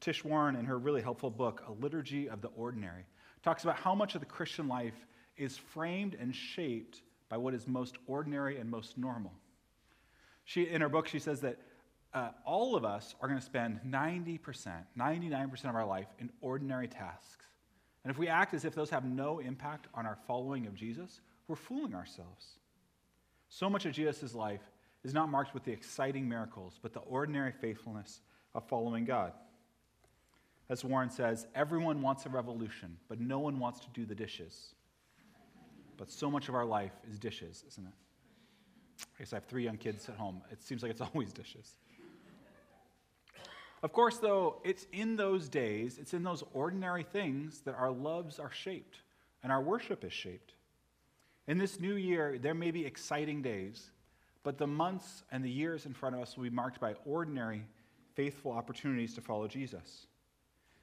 Tish 0.00 0.24
Warren, 0.24 0.56
in 0.56 0.64
her 0.64 0.76
really 0.76 1.02
helpful 1.02 1.30
book, 1.30 1.62
A 1.68 1.72
Liturgy 1.72 2.28
of 2.28 2.40
the 2.40 2.48
Ordinary, 2.56 3.06
talks 3.44 3.62
about 3.62 3.76
how 3.76 3.94
much 3.94 4.16
of 4.16 4.20
the 4.20 4.26
Christian 4.26 4.66
life 4.66 5.06
is 5.36 5.56
framed 5.56 6.16
and 6.18 6.34
shaped 6.34 7.02
by 7.32 7.38
what 7.38 7.54
is 7.54 7.66
most 7.66 7.96
ordinary 8.06 8.58
and 8.58 8.70
most 8.70 8.98
normal. 8.98 9.32
She, 10.44 10.68
in 10.68 10.82
her 10.82 10.90
book, 10.90 11.08
she 11.08 11.18
says 11.18 11.40
that 11.40 11.56
uh, 12.12 12.28
all 12.44 12.76
of 12.76 12.84
us 12.84 13.14
are 13.22 13.26
going 13.26 13.40
to 13.40 13.46
spend 13.46 13.80
90%, 13.88 14.38
99% 14.98 15.64
of 15.64 15.74
our 15.74 15.86
life 15.86 16.08
in 16.18 16.28
ordinary 16.42 16.88
tasks. 16.88 17.46
And 18.04 18.10
if 18.10 18.18
we 18.18 18.28
act 18.28 18.52
as 18.52 18.66
if 18.66 18.74
those 18.74 18.90
have 18.90 19.06
no 19.06 19.38
impact 19.38 19.86
on 19.94 20.04
our 20.04 20.18
following 20.26 20.66
of 20.66 20.74
Jesus, 20.74 21.22
we're 21.48 21.56
fooling 21.56 21.94
ourselves. 21.94 22.58
So 23.48 23.70
much 23.70 23.86
of 23.86 23.94
Jesus' 23.94 24.34
life 24.34 24.70
is 25.02 25.14
not 25.14 25.30
marked 25.30 25.54
with 25.54 25.64
the 25.64 25.72
exciting 25.72 26.28
miracles, 26.28 26.78
but 26.82 26.92
the 26.92 27.00
ordinary 27.00 27.52
faithfulness 27.52 28.20
of 28.54 28.68
following 28.68 29.06
God. 29.06 29.32
As 30.68 30.84
Warren 30.84 31.08
says, 31.08 31.46
everyone 31.54 32.02
wants 32.02 32.26
a 32.26 32.28
revolution, 32.28 32.98
but 33.08 33.20
no 33.20 33.38
one 33.38 33.58
wants 33.58 33.80
to 33.80 33.88
do 33.94 34.04
the 34.04 34.14
dishes. 34.14 34.74
But 35.96 36.10
so 36.10 36.30
much 36.30 36.48
of 36.48 36.54
our 36.54 36.64
life 36.64 36.92
is 37.10 37.18
dishes, 37.18 37.64
isn't 37.68 37.86
it? 37.86 37.94
I 39.16 39.18
guess 39.18 39.32
I 39.32 39.36
have 39.36 39.44
three 39.44 39.64
young 39.64 39.76
kids 39.76 40.08
at 40.08 40.16
home. 40.16 40.42
It 40.50 40.62
seems 40.62 40.82
like 40.82 40.90
it's 40.90 41.00
always 41.14 41.32
dishes. 41.32 41.76
Of 43.82 43.92
course, 43.92 44.18
though, 44.18 44.60
it's 44.64 44.86
in 44.92 45.16
those 45.16 45.48
days, 45.48 45.98
it's 45.98 46.14
in 46.14 46.22
those 46.22 46.44
ordinary 46.54 47.02
things 47.02 47.60
that 47.62 47.74
our 47.74 47.90
loves 47.90 48.38
are 48.38 48.52
shaped 48.52 48.98
and 49.42 49.50
our 49.50 49.60
worship 49.60 50.04
is 50.04 50.12
shaped. 50.12 50.54
In 51.48 51.58
this 51.58 51.80
new 51.80 51.94
year, 51.94 52.38
there 52.38 52.54
may 52.54 52.70
be 52.70 52.86
exciting 52.86 53.42
days, 53.42 53.90
but 54.44 54.58
the 54.58 54.66
months 54.66 55.24
and 55.32 55.44
the 55.44 55.50
years 55.50 55.86
in 55.86 55.94
front 55.94 56.14
of 56.14 56.22
us 56.22 56.36
will 56.36 56.44
be 56.44 56.50
marked 56.50 56.80
by 56.80 56.94
ordinary 57.04 57.64
faithful 58.14 58.52
opportunities 58.52 59.14
to 59.14 59.20
follow 59.20 59.48
Jesus. 59.48 60.06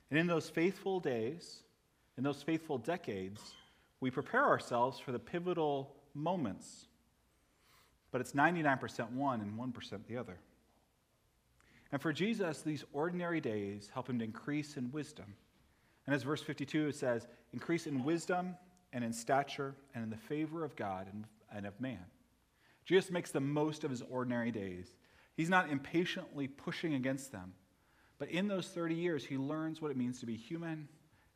And 0.09 0.19
in 0.19 0.27
those 0.27 0.49
faithful 0.49 0.99
days, 0.99 1.59
in 2.17 2.23
those 2.23 2.43
faithful 2.43 2.77
decades, 2.77 3.55
we 4.01 4.11
prepare 4.11 4.45
ourselves 4.45 4.99
for 4.99 5.11
the 5.11 5.19
pivotal 5.19 5.95
moments. 6.13 6.87
But 8.11 8.21
it's 8.21 8.31
99% 8.31 9.11
one 9.11 9.41
and 9.41 9.59
1% 9.59 10.07
the 10.07 10.17
other. 10.17 10.39
And 11.91 12.01
for 12.01 12.13
Jesus, 12.13 12.61
these 12.61 12.85
ordinary 12.93 13.41
days 13.41 13.89
help 13.93 14.09
him 14.09 14.19
to 14.19 14.25
increase 14.25 14.77
in 14.77 14.91
wisdom. 14.91 15.35
And 16.05 16.15
as 16.15 16.23
verse 16.23 16.41
52 16.41 16.91
says, 16.91 17.27
increase 17.53 17.87
in 17.87 18.03
wisdom 18.03 18.55
and 18.93 19.03
in 19.03 19.13
stature 19.13 19.75
and 19.93 20.03
in 20.03 20.09
the 20.09 20.17
favor 20.17 20.63
of 20.63 20.75
God 20.75 21.07
and, 21.11 21.25
and 21.53 21.65
of 21.65 21.79
man. 21.79 22.03
Jesus 22.85 23.11
makes 23.11 23.31
the 23.31 23.39
most 23.39 23.83
of 23.83 23.91
his 23.91 24.01
ordinary 24.09 24.51
days. 24.51 24.91
He's 25.35 25.49
not 25.49 25.69
impatiently 25.69 26.47
pushing 26.47 26.95
against 26.95 27.31
them. 27.31 27.53
But 28.17 28.29
in 28.29 28.47
those 28.47 28.67
30 28.67 28.95
years, 28.95 29.23
he 29.23 29.37
learns 29.37 29.81
what 29.81 29.91
it 29.91 29.97
means 29.97 30.19
to 30.19 30.25
be 30.25 30.35
human 30.35 30.87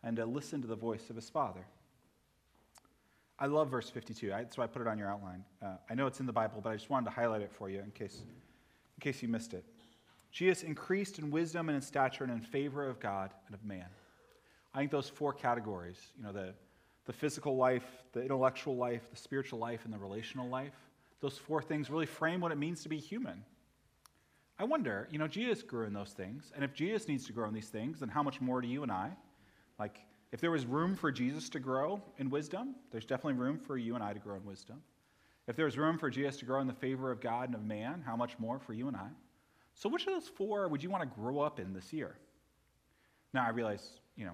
and 0.03 0.17
to 0.17 0.25
listen 0.25 0.61
to 0.61 0.67
the 0.67 0.75
voice 0.75 1.09
of 1.09 1.15
his 1.15 1.29
Father. 1.29 1.65
I 3.39 3.47
love 3.47 3.69
verse 3.69 3.89
52. 3.89 4.29
That's 4.29 4.57
why 4.57 4.65
I 4.65 4.67
put 4.67 4.81
it 4.81 4.87
on 4.87 4.97
your 4.97 5.09
outline. 5.09 5.43
Uh, 5.61 5.75
I 5.89 5.95
know 5.95 6.07
it's 6.07 6.19
in 6.19 6.25
the 6.25 6.33
Bible, 6.33 6.61
but 6.63 6.69
I 6.69 6.75
just 6.75 6.89
wanted 6.89 7.05
to 7.05 7.11
highlight 7.11 7.41
it 7.41 7.51
for 7.51 7.69
you 7.69 7.79
in 7.79 7.91
case, 7.91 8.21
in 8.21 9.01
case 9.01 9.21
you 9.21 9.27
missed 9.27 9.53
it. 9.53 9.65
Jesus 10.31 10.63
increased 10.63 11.19
in 11.19 11.29
wisdom 11.29 11.69
and 11.69 11.75
in 11.75 11.81
stature 11.81 12.23
and 12.23 12.33
in 12.33 12.41
favor 12.41 12.87
of 12.87 12.99
God 12.99 13.31
and 13.45 13.53
of 13.53 13.63
man. 13.63 13.85
I 14.73 14.79
think 14.79 14.91
those 14.91 15.09
four 15.09 15.33
categories, 15.33 15.99
you 16.17 16.23
know, 16.23 16.31
the, 16.31 16.53
the 17.05 17.13
physical 17.13 17.55
life, 17.55 17.85
the 18.13 18.21
intellectual 18.21 18.75
life, 18.75 19.03
the 19.11 19.17
spiritual 19.17 19.59
life, 19.59 19.85
and 19.85 19.93
the 19.93 19.97
relational 19.99 20.49
life, 20.49 20.73
those 21.21 21.37
four 21.37 21.61
things 21.61 21.89
really 21.89 22.05
frame 22.05 22.41
what 22.41 22.51
it 22.51 22.57
means 22.57 22.81
to 22.83 22.89
be 22.89 22.97
human. 22.97 23.43
I 24.57 24.63
wonder, 24.65 25.07
you 25.11 25.19
know, 25.19 25.27
Jesus 25.27 25.61
grew 25.61 25.85
in 25.85 25.93
those 25.93 26.11
things, 26.11 26.51
and 26.55 26.63
if 26.63 26.73
Jesus 26.73 27.07
needs 27.07 27.25
to 27.27 27.33
grow 27.33 27.47
in 27.47 27.53
these 27.53 27.69
things, 27.69 27.99
then 27.99 28.09
how 28.09 28.23
much 28.23 28.41
more 28.41 28.61
do 28.61 28.67
you 28.67 28.83
and 28.83 28.91
I? 28.91 29.11
Like, 29.79 29.99
if 30.33 30.41
there 30.41 30.49
was 30.49 30.65
room 30.65 30.95
for 30.95 31.11
Jesus 31.11 31.47
to 31.49 31.59
grow 31.59 32.01
in 32.17 32.31
wisdom, 32.31 32.73
there's 32.91 33.05
definitely 33.05 33.39
room 33.39 33.59
for 33.59 33.77
you 33.77 33.93
and 33.93 34.03
I 34.03 34.13
to 34.13 34.19
grow 34.19 34.35
in 34.35 34.43
wisdom. 34.43 34.81
If 35.47 35.55
there's 35.55 35.77
room 35.77 35.99
for 35.99 36.09
Jesus 36.09 36.37
to 36.37 36.45
grow 36.45 36.59
in 36.59 36.65
the 36.65 36.73
favor 36.73 37.11
of 37.11 37.21
God 37.21 37.49
and 37.49 37.55
of 37.55 37.63
man, 37.63 38.01
how 38.03 38.15
much 38.15 38.39
more 38.39 38.57
for 38.57 38.73
you 38.73 38.87
and 38.87 38.97
I? 38.97 39.09
So, 39.75 39.87
which 39.89 40.07
of 40.07 40.13
those 40.13 40.27
four 40.27 40.67
would 40.67 40.81
you 40.81 40.89
want 40.89 41.03
to 41.03 41.19
grow 41.21 41.39
up 41.39 41.59
in 41.59 41.71
this 41.71 41.93
year? 41.93 42.15
Now, 43.31 43.45
I 43.45 43.49
realize, 43.49 43.99
you 44.15 44.25
know, 44.25 44.31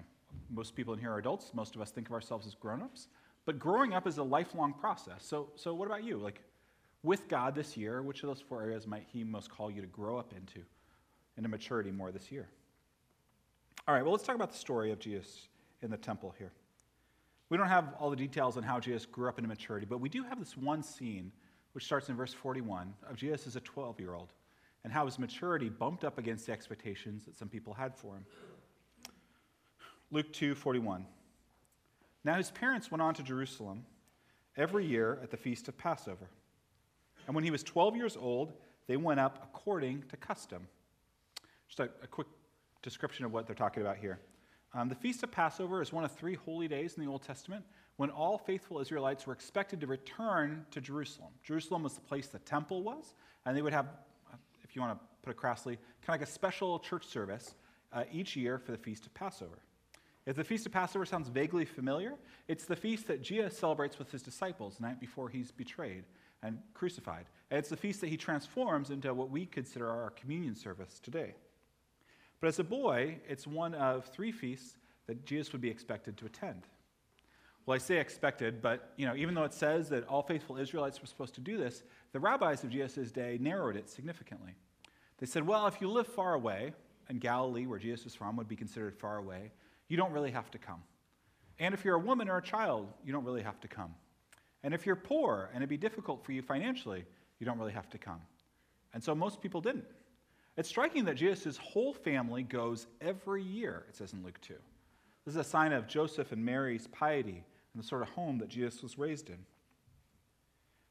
most 0.48 0.74
people 0.74 0.94
in 0.94 1.00
here 1.00 1.12
are 1.12 1.18
adults. 1.18 1.52
Most 1.52 1.76
of 1.76 1.82
us 1.82 1.90
think 1.90 2.08
of 2.08 2.14
ourselves 2.14 2.46
as 2.46 2.54
grown-ups. 2.54 3.08
But 3.44 3.58
growing 3.58 3.92
up 3.92 4.06
is 4.06 4.16
a 4.16 4.22
lifelong 4.22 4.72
process. 4.72 5.22
So, 5.22 5.50
so 5.54 5.74
what 5.74 5.84
about 5.84 6.02
you? 6.02 6.16
Like, 6.16 6.40
with 7.02 7.28
God 7.28 7.54
this 7.54 7.76
year, 7.76 8.00
which 8.00 8.22
of 8.22 8.28
those 8.28 8.40
four 8.40 8.62
areas 8.62 8.86
might 8.86 9.04
He 9.12 9.22
most 9.22 9.50
call 9.50 9.70
you 9.70 9.82
to 9.82 9.86
grow 9.86 10.16
up 10.16 10.32
into, 10.34 10.60
into 11.36 11.50
maturity 11.50 11.90
more 11.90 12.10
this 12.10 12.32
year? 12.32 12.48
All 13.86 13.94
right, 13.94 14.02
well, 14.02 14.12
let's 14.12 14.24
talk 14.24 14.36
about 14.36 14.50
the 14.50 14.58
story 14.58 14.92
of 14.92 14.98
Jesus 14.98 15.48
in 15.82 15.90
the 15.90 15.96
temple 15.96 16.34
here. 16.38 16.52
We 17.48 17.56
don't 17.56 17.68
have 17.68 17.94
all 17.98 18.10
the 18.10 18.16
details 18.16 18.56
on 18.56 18.62
how 18.62 18.78
Jesus 18.78 19.06
grew 19.06 19.28
up 19.28 19.38
into 19.38 19.48
maturity, 19.48 19.86
but 19.88 20.00
we 20.00 20.08
do 20.08 20.22
have 20.22 20.38
this 20.38 20.56
one 20.56 20.82
scene, 20.82 21.32
which 21.72 21.84
starts 21.84 22.08
in 22.08 22.16
verse 22.16 22.32
41, 22.32 22.94
of 23.08 23.16
Jesus 23.16 23.46
as 23.46 23.56
a 23.56 23.60
12 23.60 23.98
year 23.98 24.14
old 24.14 24.32
and 24.84 24.92
how 24.92 25.04
his 25.04 25.18
maturity 25.18 25.68
bumped 25.68 26.04
up 26.04 26.18
against 26.18 26.46
the 26.46 26.52
expectations 26.52 27.24
that 27.24 27.36
some 27.36 27.48
people 27.48 27.74
had 27.74 27.94
for 27.94 28.14
him. 28.14 28.24
Luke 30.10 30.32
2:41. 30.32 31.06
Now 32.24 32.34
his 32.34 32.50
parents 32.50 32.90
went 32.90 33.02
on 33.02 33.14
to 33.14 33.22
Jerusalem 33.22 33.84
every 34.56 34.86
year 34.86 35.18
at 35.22 35.30
the 35.30 35.36
feast 35.36 35.68
of 35.68 35.76
Passover. 35.76 36.28
And 37.26 37.34
when 37.34 37.44
he 37.44 37.50
was 37.50 37.62
12 37.62 37.96
years 37.96 38.16
old, 38.16 38.52
they 38.86 38.96
went 38.96 39.20
up 39.20 39.38
according 39.42 40.02
to 40.08 40.16
custom. 40.16 40.66
Just 41.68 41.80
a, 41.80 41.84
a 42.02 42.06
quick 42.06 42.26
description 42.82 43.24
of 43.24 43.32
what 43.32 43.46
they're 43.46 43.54
talking 43.54 43.82
about 43.82 43.98
here. 43.98 44.18
Um, 44.72 44.88
the 44.88 44.94
Feast 44.94 45.22
of 45.22 45.32
Passover 45.32 45.82
is 45.82 45.92
one 45.92 46.04
of 46.04 46.12
three 46.12 46.34
holy 46.34 46.68
days 46.68 46.94
in 46.94 47.04
the 47.04 47.10
Old 47.10 47.22
Testament 47.22 47.64
when 47.96 48.10
all 48.10 48.38
faithful 48.38 48.78
Israelites 48.80 49.26
were 49.26 49.32
expected 49.32 49.80
to 49.80 49.86
return 49.86 50.64
to 50.70 50.80
Jerusalem. 50.80 51.30
Jerusalem 51.42 51.82
was 51.82 51.94
the 51.94 52.00
place 52.00 52.28
the 52.28 52.38
temple 52.38 52.82
was, 52.82 53.14
and 53.44 53.56
they 53.56 53.62
would 53.62 53.72
have 53.72 53.88
if 54.70 54.76
you 54.76 54.82
want 54.82 54.96
to 54.96 55.04
put 55.22 55.32
it 55.32 55.36
crassly, 55.36 55.74
kind 56.06 56.14
of 56.16 56.20
like 56.20 56.28
a 56.28 56.32
special 56.32 56.78
church 56.78 57.04
service 57.04 57.56
uh, 57.92 58.04
each 58.12 58.36
year 58.36 58.56
for 58.56 58.70
the 58.70 58.78
Feast 58.78 59.04
of 59.04 59.12
Passover. 59.14 59.58
If 60.26 60.36
the 60.36 60.44
Feast 60.44 60.64
of 60.64 60.70
Passover 60.70 61.04
sounds 61.04 61.28
vaguely 61.28 61.64
familiar, 61.64 62.14
it's 62.46 62.66
the 62.66 62.76
feast 62.76 63.08
that 63.08 63.20
Jesus 63.20 63.58
celebrates 63.58 63.98
with 63.98 64.12
his 64.12 64.22
disciples 64.22 64.76
the 64.76 64.86
night 64.86 65.00
before 65.00 65.28
he's 65.28 65.50
betrayed 65.50 66.04
and 66.44 66.58
crucified. 66.72 67.26
And 67.50 67.58
it's 67.58 67.68
the 67.68 67.76
feast 67.76 68.00
that 68.02 68.10
he 68.10 68.16
transforms 68.16 68.90
into 68.90 69.12
what 69.12 69.28
we 69.30 69.44
consider 69.44 69.88
our 69.88 70.10
communion 70.10 70.54
service 70.54 71.00
today. 71.00 71.34
But 72.40 72.48
as 72.48 72.58
a 72.58 72.64
boy, 72.64 73.18
it's 73.28 73.46
one 73.46 73.74
of 73.74 74.06
three 74.06 74.32
feasts 74.32 74.76
that 75.06 75.24
Jesus 75.24 75.52
would 75.52 75.60
be 75.60 75.70
expected 75.70 76.16
to 76.18 76.26
attend. 76.26 76.62
Well, 77.66 77.74
I 77.74 77.78
say 77.78 77.98
expected, 77.98 78.62
but 78.62 78.92
you 78.96 79.06
know, 79.06 79.14
even 79.14 79.34
though 79.34 79.44
it 79.44 79.52
says 79.52 79.88
that 79.90 80.06
all 80.08 80.22
faithful 80.22 80.56
Israelites 80.56 81.00
were 81.00 81.06
supposed 81.06 81.34
to 81.34 81.40
do 81.40 81.58
this, 81.58 81.82
the 82.12 82.20
rabbis 82.20 82.64
of 82.64 82.70
Jesus' 82.70 83.12
day 83.12 83.38
narrowed 83.40 83.76
it 83.76 83.88
significantly. 83.88 84.54
They 85.18 85.26
said, 85.26 85.46
well, 85.46 85.66
if 85.66 85.80
you 85.80 85.88
live 85.88 86.06
far 86.06 86.34
away, 86.34 86.72
and 87.10 87.20
Galilee, 87.20 87.66
where 87.66 87.78
Jesus 87.78 88.04
was 88.04 88.14
from, 88.14 88.36
would 88.36 88.48
be 88.48 88.56
considered 88.56 88.96
far 88.96 89.18
away, 89.18 89.50
you 89.88 89.96
don't 89.96 90.12
really 90.12 90.30
have 90.30 90.50
to 90.52 90.58
come. 90.58 90.82
And 91.58 91.74
if 91.74 91.84
you're 91.84 91.96
a 91.96 92.00
woman 92.00 92.28
or 92.28 92.38
a 92.38 92.42
child, 92.42 92.88
you 93.04 93.12
don't 93.12 93.24
really 93.24 93.42
have 93.42 93.60
to 93.60 93.68
come. 93.68 93.94
And 94.62 94.72
if 94.72 94.86
you're 94.86 94.96
poor 94.96 95.50
and 95.52 95.58
it'd 95.58 95.68
be 95.68 95.76
difficult 95.76 96.24
for 96.24 96.32
you 96.32 96.40
financially, 96.40 97.04
you 97.38 97.46
don't 97.46 97.58
really 97.58 97.72
have 97.72 97.90
to 97.90 97.98
come. 97.98 98.20
And 98.94 99.02
so 99.02 99.14
most 99.14 99.42
people 99.42 99.60
didn't. 99.60 99.84
It's 100.60 100.68
striking 100.68 101.06
that 101.06 101.14
Jesus' 101.14 101.56
whole 101.56 101.94
family 101.94 102.42
goes 102.42 102.86
every 103.00 103.42
year, 103.42 103.86
it 103.88 103.96
says 103.96 104.12
in 104.12 104.22
Luke 104.22 104.38
2. 104.42 104.52
This 105.24 105.34
is 105.34 105.40
a 105.40 105.42
sign 105.42 105.72
of 105.72 105.88
Joseph 105.88 106.32
and 106.32 106.44
Mary's 106.44 106.86
piety 106.88 107.46
and 107.72 107.82
the 107.82 107.86
sort 107.86 108.02
of 108.02 108.10
home 108.10 108.36
that 108.40 108.50
Jesus 108.50 108.82
was 108.82 108.98
raised 108.98 109.30
in. 109.30 109.36
And 109.36 109.46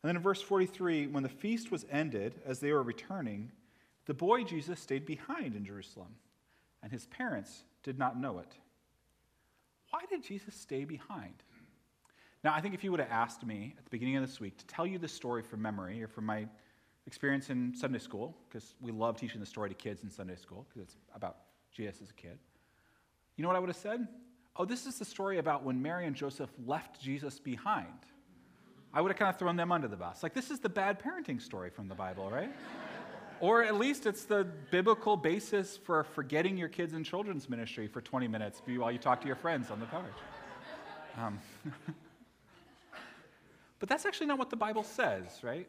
then 0.01 0.15
in 0.15 0.23
verse 0.23 0.41
43, 0.41 1.05
when 1.05 1.21
the 1.21 1.29
feast 1.29 1.69
was 1.69 1.85
ended, 1.91 2.41
as 2.47 2.59
they 2.59 2.71
were 2.71 2.81
returning, 2.81 3.51
the 4.07 4.13
boy 4.15 4.43
Jesus 4.43 4.79
stayed 4.79 5.05
behind 5.05 5.53
in 5.53 5.63
Jerusalem, 5.63 6.15
and 6.81 6.91
his 6.91 7.05
parents 7.05 7.61
did 7.83 7.99
not 7.99 8.19
know 8.19 8.39
it. 8.39 8.55
Why 9.91 10.01
did 10.09 10.23
Jesus 10.23 10.55
stay 10.55 10.83
behind? 10.83 11.43
Now, 12.43 12.55
I 12.55 12.61
think 12.61 12.73
if 12.73 12.83
you 12.83 12.89
would 12.89 13.01
have 13.01 13.11
asked 13.11 13.45
me 13.45 13.75
at 13.77 13.83
the 13.83 13.91
beginning 13.91 14.15
of 14.15 14.25
this 14.25 14.39
week 14.39 14.57
to 14.57 14.65
tell 14.65 14.87
you 14.87 14.97
the 14.97 15.07
story 15.07 15.43
from 15.43 15.61
memory 15.61 16.01
or 16.01 16.07
from 16.07 16.25
my 16.25 16.47
experience 17.07 17.49
in 17.49 17.73
Sunday 17.75 17.99
school, 17.99 18.35
because 18.47 18.75
we 18.81 18.91
love 18.91 19.17
teaching 19.17 19.39
the 19.39 19.45
story 19.45 19.69
to 19.69 19.75
kids 19.75 20.03
in 20.03 20.09
Sunday 20.09 20.35
school, 20.35 20.65
because 20.67 20.83
it's 20.83 20.97
about 21.15 21.37
Jesus 21.71 22.01
as 22.01 22.09
a 22.09 22.13
kid, 22.13 22.37
you 23.35 23.43
know 23.43 23.47
what 23.47 23.55
I 23.55 23.59
would 23.59 23.69
have 23.69 23.77
said? 23.77 24.07
Oh, 24.57 24.65
this 24.65 24.85
is 24.85 24.99
the 24.99 25.05
story 25.05 25.37
about 25.37 25.63
when 25.63 25.81
Mary 25.81 26.05
and 26.05 26.15
Joseph 26.15 26.49
left 26.65 27.01
Jesus 27.01 27.39
behind. 27.39 27.87
I 28.93 29.01
would 29.01 29.11
have 29.11 29.17
kind 29.17 29.29
of 29.29 29.37
thrown 29.37 29.55
them 29.55 29.71
under 29.71 29.87
the 29.87 29.95
bus. 29.95 30.23
Like, 30.23 30.33
this 30.33 30.51
is 30.51 30.59
the 30.59 30.67
bad 30.67 30.99
parenting 30.99 31.41
story 31.41 31.69
from 31.69 31.87
the 31.87 31.95
Bible, 31.95 32.29
right? 32.29 32.51
or 33.39 33.63
at 33.63 33.75
least 33.75 34.05
it's 34.05 34.25
the 34.25 34.45
biblical 34.71 35.15
basis 35.15 35.77
for 35.77 36.03
forgetting 36.03 36.57
your 36.57 36.67
kids 36.67 36.93
in 36.93 37.03
children's 37.03 37.49
ministry 37.49 37.87
for 37.87 38.01
20 38.01 38.27
minutes 38.27 38.61
while 38.65 38.91
you 38.91 38.97
talk 38.97 39.21
to 39.21 39.27
your 39.27 39.35
friends 39.35 39.71
on 39.71 39.79
the 39.79 39.85
couch. 39.85 40.03
Um, 41.17 41.39
but 43.79 43.87
that's 43.87 44.05
actually 44.05 44.27
not 44.27 44.37
what 44.37 44.49
the 44.49 44.57
Bible 44.57 44.83
says, 44.83 45.39
right? 45.43 45.67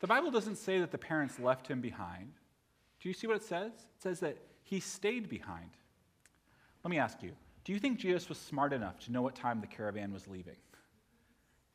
The 0.00 0.06
Bible 0.06 0.30
doesn't 0.30 0.56
say 0.56 0.80
that 0.80 0.90
the 0.90 0.98
parents 0.98 1.38
left 1.38 1.66
him 1.68 1.80
behind. 1.80 2.32
Do 3.00 3.08
you 3.08 3.14
see 3.14 3.26
what 3.26 3.36
it 3.36 3.42
says? 3.42 3.72
It 3.72 4.02
says 4.02 4.20
that 4.20 4.36
he 4.62 4.80
stayed 4.80 5.28
behind. 5.28 5.70
Let 6.84 6.90
me 6.90 6.98
ask 6.98 7.22
you 7.22 7.32
do 7.64 7.72
you 7.72 7.80
think 7.80 7.98
Jesus 7.98 8.28
was 8.28 8.38
smart 8.38 8.72
enough 8.72 9.00
to 9.00 9.12
know 9.12 9.22
what 9.22 9.34
time 9.34 9.60
the 9.60 9.66
caravan 9.66 10.12
was 10.12 10.28
leaving? 10.28 10.54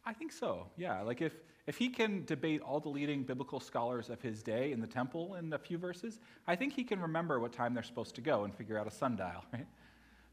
I 0.06 0.13
think 0.13 0.32
so, 0.32 0.68
yeah. 0.78 1.01
Like 1.01 1.22
if, 1.22 1.34
if 1.68 1.78
he 1.78 1.90
can 1.90 2.24
debate 2.24 2.62
all 2.62 2.80
the 2.80 2.88
leading 2.88 3.24
biblical 3.24 3.60
scholars 3.60 4.10
of 4.10 4.22
his 4.22 4.42
day 4.42 4.72
in 4.72 4.80
the 4.80 4.88
temple 4.88 5.36
in 5.36 5.51
a 5.51 5.60
few 5.60 5.78
verses, 5.78 6.20
I 6.48 6.56
think 6.56 6.72
he 6.72 6.86
can 6.86 7.01
remember 7.01 7.42
what 7.42 7.51
time 7.51 7.74
they're 7.74 7.84
supposed 7.84 8.16
to 8.16 8.22
go 8.22 8.46
and 8.46 8.56
figure 8.56 8.80
out 8.80 8.88
a 8.88 8.92
sundial, 8.92 9.44
right? 9.51 9.68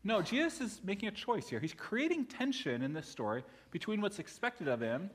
No, 0.04 0.22
Jesus 0.22 0.60
is 0.60 0.80
making 0.84 1.08
a 1.08 1.12
choice 1.12 1.48
here. 1.48 1.58
He's 1.58 1.74
creating 1.74 2.26
tension 2.26 2.82
in 2.82 2.92
this 2.92 3.08
story 3.08 3.42
between 3.72 4.00
what's 4.00 4.20
expected 4.20 4.68
of 4.68 4.80
him 4.80 5.10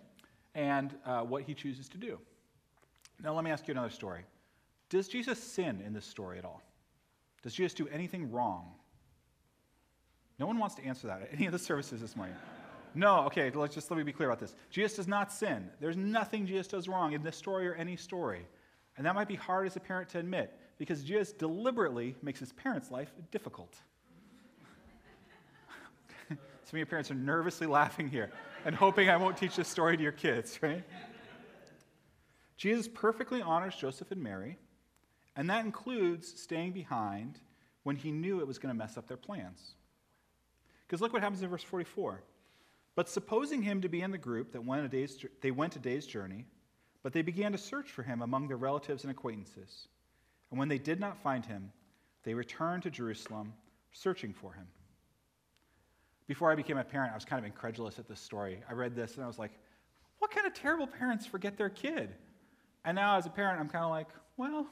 and 0.55 0.93
uh, 1.05 1.21
what 1.21 1.43
he 1.43 1.53
chooses 1.53 1.87
to 1.89 1.97
do. 1.97 2.19
Now, 3.21 3.33
let 3.33 3.43
me 3.43 3.51
ask 3.51 3.67
you 3.67 3.73
another 3.73 3.89
story. 3.89 4.21
Does 4.89 5.07
Jesus 5.07 5.41
sin 5.41 5.81
in 5.85 5.93
this 5.93 6.05
story 6.05 6.37
at 6.37 6.45
all? 6.45 6.61
Does 7.41 7.53
Jesus 7.53 7.73
do 7.73 7.87
anything 7.89 8.31
wrong? 8.31 8.71
No 10.39 10.47
one 10.47 10.57
wants 10.57 10.75
to 10.75 10.85
answer 10.85 11.07
that 11.07 11.21
at 11.21 11.29
any 11.33 11.45
of 11.45 11.51
the 11.51 11.59
services 11.69 12.01
this 12.01 12.15
morning. 12.15 12.35
No, 12.95 13.25
okay, 13.25 13.49
let's 13.49 13.73
just 13.73 13.89
let 13.89 13.97
me 13.97 14.03
be 14.03 14.11
clear 14.11 14.29
about 14.29 14.39
this. 14.39 14.55
Jesus 14.69 14.95
does 14.97 15.07
not 15.07 15.31
sin. 15.31 15.69
There's 15.79 15.97
nothing 15.97 16.45
Jesus 16.45 16.67
does 16.67 16.87
wrong 16.87 17.13
in 17.13 17.23
this 17.23 17.35
story 17.35 17.67
or 17.67 17.73
any 17.73 17.95
story. 17.95 18.45
And 18.97 19.05
that 19.05 19.15
might 19.15 19.27
be 19.27 19.35
hard 19.35 19.65
as 19.65 19.75
a 19.75 19.79
parent 19.79 20.09
to 20.09 20.19
admit 20.19 20.55
because 20.77 21.03
Jesus 21.03 21.31
deliberately 21.31 22.15
makes 22.21 22.39
his 22.39 22.51
parents' 22.53 22.91
life 22.91 23.11
difficult. 23.31 23.75
Some 26.29 26.37
of 26.71 26.77
your 26.77 26.85
parents 26.85 27.09
are 27.09 27.15
nervously 27.15 27.65
laughing 27.65 28.07
here 28.07 28.31
and 28.65 28.75
hoping 28.75 29.09
I 29.09 29.17
won't 29.17 29.37
teach 29.37 29.55
this 29.55 29.67
story 29.67 29.97
to 29.97 30.03
your 30.03 30.11
kids, 30.11 30.59
right? 30.61 30.83
Jesus 32.63 32.87
perfectly 32.87 33.41
honors 33.41 33.75
Joseph 33.75 34.11
and 34.11 34.23
Mary, 34.23 34.57
And 35.35 35.49
that 35.49 35.65
includes 35.65 36.39
staying 36.41 36.71
behind 36.71 37.41
when 37.83 37.97
he 37.97 38.09
knew 38.09 38.39
it 38.39 38.47
was 38.47 38.57
going 38.57 38.73
to 38.73 38.77
mess 38.79 38.95
up 38.95 39.05
their 39.05 39.17
plans. 39.17 39.73
Because 40.87 41.01
look 41.01 41.11
what 41.11 41.21
happens 41.21 41.43
in 41.43 41.49
verse 41.49 41.61
44. 41.63 42.23
But 42.95 43.09
supposing 43.09 43.61
him 43.61 43.81
to 43.81 43.89
be 43.89 43.99
in 44.01 44.11
the 44.11 44.17
group 44.17 44.53
that 44.53 44.63
went 44.63 44.85
a 44.85 44.87
day's, 44.87 45.25
they 45.41 45.51
went 45.51 45.75
a 45.75 45.79
day's 45.79 46.05
journey, 46.05 46.45
but 47.01 47.11
they 47.11 47.21
began 47.21 47.51
to 47.51 47.57
search 47.57 47.91
for 47.91 48.01
him 48.01 48.21
among 48.21 48.47
their 48.47 48.55
relatives 48.55 49.03
and 49.03 49.11
acquaintances. 49.11 49.89
And 50.49 50.57
when 50.57 50.69
they 50.69 50.77
did 50.77 51.01
not 51.01 51.21
find 51.21 51.45
him, 51.45 51.69
they 52.23 52.33
returned 52.33 52.83
to 52.83 52.89
Jerusalem, 52.89 53.51
searching 53.91 54.31
for 54.31 54.53
him. 54.53 54.67
Before 56.27 56.49
I 56.49 56.55
became 56.55 56.77
a 56.77 56.83
parent, 56.85 57.11
I 57.11 57.15
was 57.15 57.25
kind 57.25 57.39
of 57.39 57.45
incredulous 57.45 57.99
at 57.99 58.07
this 58.07 58.21
story. 58.21 58.63
I 58.69 58.71
read 58.71 58.95
this 58.95 59.15
and 59.15 59.25
I 59.25 59.27
was 59.27 59.37
like, 59.37 59.51
what 60.19 60.31
kind 60.31 60.47
of 60.47 60.53
terrible 60.53 60.87
parents 60.87 61.25
forget 61.25 61.57
their 61.57 61.69
kid? 61.69 62.15
And 62.85 62.95
now, 62.95 63.17
as 63.17 63.25
a 63.25 63.29
parent, 63.29 63.59
I'm 63.59 63.69
kind 63.69 63.83
of 63.83 63.91
like, 63.91 64.09
well, 64.37 64.67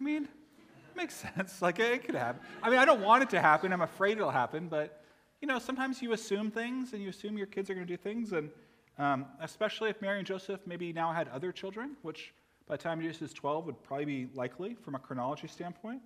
I 0.00 0.04
mean, 0.04 0.24
it 0.24 0.96
makes 0.96 1.14
sense. 1.36 1.60
Like, 1.60 1.78
it 1.78 2.04
could 2.04 2.14
happen. 2.14 2.40
I 2.62 2.70
mean, 2.70 2.78
I 2.78 2.84
don't 2.84 3.02
want 3.02 3.22
it 3.22 3.30
to 3.30 3.40
happen. 3.40 3.72
I'm 3.72 3.82
afraid 3.82 4.18
it'll 4.18 4.30
happen. 4.30 4.68
But, 4.68 5.04
you 5.40 5.48
know, 5.48 5.58
sometimes 5.58 6.00
you 6.00 6.12
assume 6.12 6.50
things 6.50 6.92
and 6.92 7.02
you 7.02 7.08
assume 7.10 7.36
your 7.36 7.46
kids 7.46 7.70
are 7.70 7.74
going 7.74 7.86
to 7.86 7.92
do 7.92 7.96
things. 7.96 8.32
And 8.32 8.50
um, 8.98 9.26
especially 9.40 9.90
if 9.90 10.00
Mary 10.02 10.18
and 10.18 10.26
Joseph 10.26 10.60
maybe 10.66 10.92
now 10.92 11.12
had 11.12 11.28
other 11.28 11.52
children, 11.52 11.96
which 12.02 12.34
by 12.66 12.76
the 12.76 12.82
time 12.82 13.00
Jesus 13.00 13.22
is 13.22 13.32
12 13.32 13.66
would 13.66 13.82
probably 13.82 14.04
be 14.04 14.28
likely 14.34 14.74
from 14.74 14.94
a 14.94 14.98
chronology 14.98 15.48
standpoint. 15.48 16.00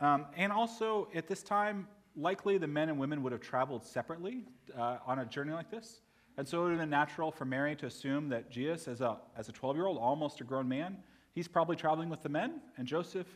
Um, 0.00 0.26
and 0.36 0.52
also, 0.52 1.08
at 1.14 1.28
this 1.28 1.42
time, 1.42 1.88
likely 2.16 2.58
the 2.58 2.66
men 2.66 2.88
and 2.88 2.98
women 2.98 3.22
would 3.22 3.32
have 3.32 3.40
traveled 3.40 3.84
separately 3.84 4.44
uh, 4.76 4.98
on 5.06 5.20
a 5.20 5.24
journey 5.24 5.52
like 5.52 5.70
this. 5.70 6.00
And 6.36 6.48
so 6.48 6.60
it 6.60 6.62
would 6.64 6.70
have 6.72 6.80
been 6.80 6.90
natural 6.90 7.30
for 7.30 7.44
Mary 7.44 7.76
to 7.76 7.86
assume 7.86 8.28
that 8.30 8.50
Jesus, 8.50 8.88
as 8.88 9.00
a, 9.00 9.18
as 9.36 9.48
a 9.48 9.52
12 9.52 9.76
year 9.76 9.86
old, 9.86 9.98
almost 9.98 10.40
a 10.40 10.44
grown 10.44 10.68
man, 10.68 10.96
he's 11.32 11.46
probably 11.46 11.76
traveling 11.76 12.08
with 12.08 12.22
the 12.22 12.28
men. 12.28 12.60
And 12.76 12.86
Joseph 12.86 13.26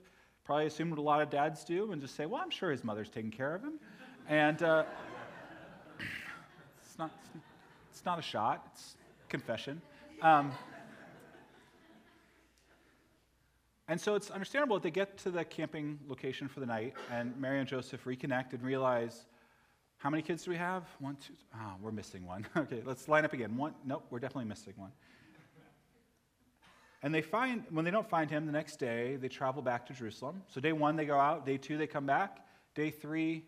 probably 0.45 0.67
assumed 0.67 0.91
what 0.91 0.99
a 0.99 1.03
lot 1.03 1.21
of 1.21 1.31
dads 1.31 1.65
do 1.65 1.93
and 1.93 2.03
just 2.03 2.17
say, 2.17 2.27
well, 2.27 2.41
I'm 2.43 2.51
sure 2.51 2.71
his 2.71 2.83
mother's 2.83 3.09
taking 3.09 3.31
care 3.31 3.55
of 3.55 3.63
him. 3.63 3.75
And 4.29 4.63
uh, 4.63 4.85
it's, 6.83 6.99
not, 6.99 7.11
it's 7.91 8.05
not 8.05 8.19
a 8.19 8.23
shot, 8.23 8.67
it's 8.73 8.97
confession. 9.29 9.81
Um, 10.23 10.51
and 13.87 14.01
so 14.01 14.15
it's 14.17 14.31
understandable 14.31 14.77
that 14.77 14.83
they 14.83 14.91
get 14.91 15.17
to 15.19 15.31
the 15.31 15.45
camping 15.45 15.99
location 16.09 16.49
for 16.49 16.61
the 16.61 16.67
night, 16.67 16.95
and 17.11 17.35
Mary 17.41 17.59
and 17.59 17.69
Joseph 17.69 18.05
reconnect 18.05 18.53
and 18.53 18.63
realize 18.63 19.27
how 19.99 20.11
many 20.11 20.23
kids 20.23 20.45
do 20.45 20.53
we 20.53 20.57
have? 20.57 20.85
One, 21.01 21.17
two, 21.17 21.35
ah, 21.55 21.73
oh, 21.73 21.77
we're 21.83 21.91
missing 21.91 22.25
one. 22.25 22.47
okay, 22.57 22.83
let's 22.85 23.09
line 23.09 23.25
up 23.25 23.33
again. 23.33 23.57
One, 23.57 23.75
nope, 23.85 24.07
we're 24.11 24.21
definitely 24.21 24.49
missing 24.49 24.75
one. 24.77 24.93
And 27.03 27.15
they 27.15 27.23
find, 27.23 27.65
when 27.71 27.85
they 27.85 27.91
don't 27.91 28.09
find 28.09 28.31
him 28.31 28.47
the 28.47 28.53
next 28.53 28.77
day, 28.77 29.17
they 29.17 29.29
travel 29.29 29.63
back 29.63 29.87
to 29.87 29.93
Jerusalem. 29.93 30.43
So 30.49 30.61
day 30.61 30.73
one, 30.73 30.97
they 30.97 31.05
go 31.05 31.19
out. 31.19 31.47
Day 31.47 31.57
two, 31.57 31.79
they 31.79 31.87
come 31.87 32.07
back. 32.07 32.39
Day 32.75 32.91
three, 32.91 33.45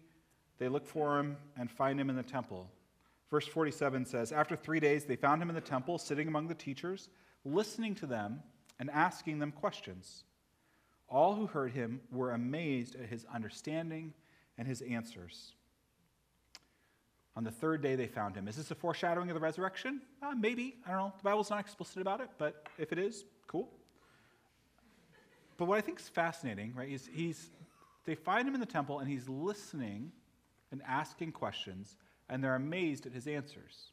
they 0.59 0.69
look 0.69 0.87
for 0.87 1.19
him 1.19 1.37
and 1.57 1.71
find 1.71 1.99
him 1.99 2.11
in 2.11 2.17
the 2.17 2.23
temple. 2.23 2.71
Verse 3.31 3.47
47 3.47 4.07
says 4.07 4.33
After 4.33 4.57
three 4.57 4.81
days, 4.81 5.05
they 5.05 5.17
found 5.17 5.43
him 5.43 5.49
in 5.49 5.55
the 5.55 5.61
temple, 5.61 5.99
sitting 5.99 6.29
among 6.29 6.49
the 6.49 6.55
teachers, 6.55 7.09
listening 7.45 7.95
to 7.97 8.07
them 8.07 8.41
and 8.79 8.91
asking 8.91 9.39
them 9.39 9.53
questions. 9.53 10.25
All 11.09 11.35
who 11.35 11.47
heard 11.47 11.73
him 11.73 12.01
were 12.13 12.33
amazed 12.33 12.95
at 12.95 13.09
his 13.09 13.25
understanding 13.33 14.15
and 14.59 14.67
his 14.67 14.81
answers. 14.83 15.55
On 17.37 17.45
the 17.45 17.51
third 17.51 17.81
day, 17.81 17.95
they 17.95 18.07
found 18.07 18.35
him. 18.35 18.49
Is 18.49 18.57
this 18.57 18.71
a 18.71 18.75
foreshadowing 18.75 19.31
of 19.31 19.35
the 19.35 19.41
resurrection? 19.41 20.01
Uh, 20.23 20.33
maybe. 20.33 20.77
I 20.87 20.91
don't 20.91 20.99
know. 20.99 21.13
The 21.17 21.23
Bible's 21.23 21.51
not 21.51 21.61
explicit 21.61 22.03
about 22.03 22.21
it, 22.21 22.29
but 22.39 22.67
if 22.77 22.93
it 22.93 22.99
is, 22.99 23.25
cool. 23.47 23.71
But 25.57 25.67
what 25.67 25.79
I 25.79 25.81
think 25.81 26.01
is 26.01 26.09
fascinating, 26.09 26.75
right, 26.75 26.89
is 26.89 27.09
he's, 27.13 27.51
they 28.05 28.15
find 28.15 28.49
him 28.49 28.55
in 28.55 28.61
the 28.61 28.67
temple 28.67 28.99
and 28.99 29.09
he's 29.09 29.29
listening 29.29 30.11
and 30.73 30.83
asking 30.87 31.33
questions, 31.33 31.97
and 32.29 32.43
they're 32.43 32.55
amazed 32.55 33.07
at 33.07 33.13
his 33.13 33.27
answers. 33.27 33.93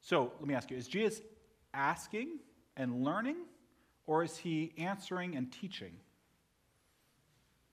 So 0.00 0.32
let 0.38 0.48
me 0.48 0.54
ask 0.54 0.70
you 0.70 0.76
is 0.76 0.88
Jesus 0.88 1.20
asking 1.74 2.38
and 2.76 3.04
learning, 3.04 3.36
or 4.06 4.22
is 4.22 4.36
he 4.36 4.72
answering 4.78 5.36
and 5.36 5.52
teaching? 5.52 5.92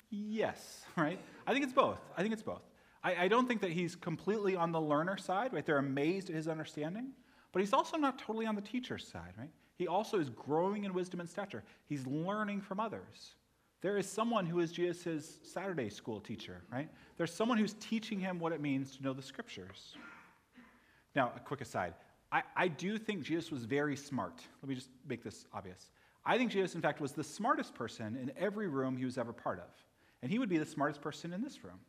Yes, 0.09 0.83
right? 0.95 1.19
I 1.47 1.53
think 1.53 1.63
it's 1.63 1.73
both. 1.73 1.99
I 2.17 2.21
think 2.21 2.33
it's 2.33 2.43
both. 2.43 2.61
I, 3.03 3.23
I, 3.23 3.27
don't 3.27 3.47
think 3.47 3.61
that 3.61 3.71
he's 3.71 3.95
completely 3.95 4.55
on 4.55 4.71
the 4.71 4.79
learner 4.79 5.17
side, 5.17 5.53
right? 5.53 5.65
They're 5.65 5.77
amazed 5.77 6.29
at 6.29 6.35
his 6.35 6.47
understanding, 6.47 7.09
but 7.51 7.59
he's 7.59 7.73
also 7.73 7.97
not 7.97 8.17
totally 8.17 8.45
on 8.45 8.55
the 8.55 8.61
teacher's 8.61 9.07
side, 9.07 9.33
right? 9.37 9.49
He 9.75 9.87
also 9.87 10.19
is 10.19 10.29
growing 10.29 10.83
in 10.85 10.93
wisdom 10.93 11.19
and 11.19 11.29
stature. 11.29 11.63
He's 11.85 12.05
learning 12.05 12.61
from 12.61 12.79
others. 12.79 13.35
There 13.81 13.97
is 13.97 14.07
someone 14.07 14.45
who 14.45 14.61
is 14.61 14.71
Jesus' 14.71 15.39
Saturday 15.43 15.89
school 15.89 16.21
teacher, 16.21 16.61
right? 16.71 16.89
There's 17.17 17.33
someone 17.33 17.57
who's 17.57 17.73
teaching 17.79 18.19
him 18.19 18.39
what 18.39 18.53
it 18.53 18.61
means 18.61 18.95
to 18.95 19.03
know 19.03 19.13
the 19.13 19.21
scriptures. 19.21 19.95
Now, 21.15 21.33
a 21.35 21.39
quick 21.39 21.61
aside. 21.61 21.93
I, 22.31 22.43
I 22.55 22.67
do 22.69 22.97
think 22.97 23.23
Jesus 23.23 23.51
was 23.51 23.65
very 23.65 23.95
smart. 23.97 24.41
Let 24.61 24.69
me 24.69 24.75
just 24.75 24.89
make 25.07 25.21
this 25.21 25.45
obvious. 25.53 25.89
I 26.25 26.37
think 26.37 26.51
Jesus, 26.51 26.75
in 26.75 26.81
fact, 26.81 27.01
was 27.01 27.11
the 27.11 27.23
smartest 27.23 27.75
person 27.75 28.15
in 28.15 28.31
every 28.37 28.67
room 28.67 28.95
he 28.95 29.05
was 29.05 29.17
ever 29.17 29.33
part 29.33 29.59
of. 29.59 29.69
And 30.21 30.31
he 30.31 30.39
would 30.39 30.49
be 30.49 30.57
the 30.57 30.65
smartest 30.65 31.01
person 31.01 31.33
in 31.33 31.41
this 31.41 31.63
room. 31.63 31.79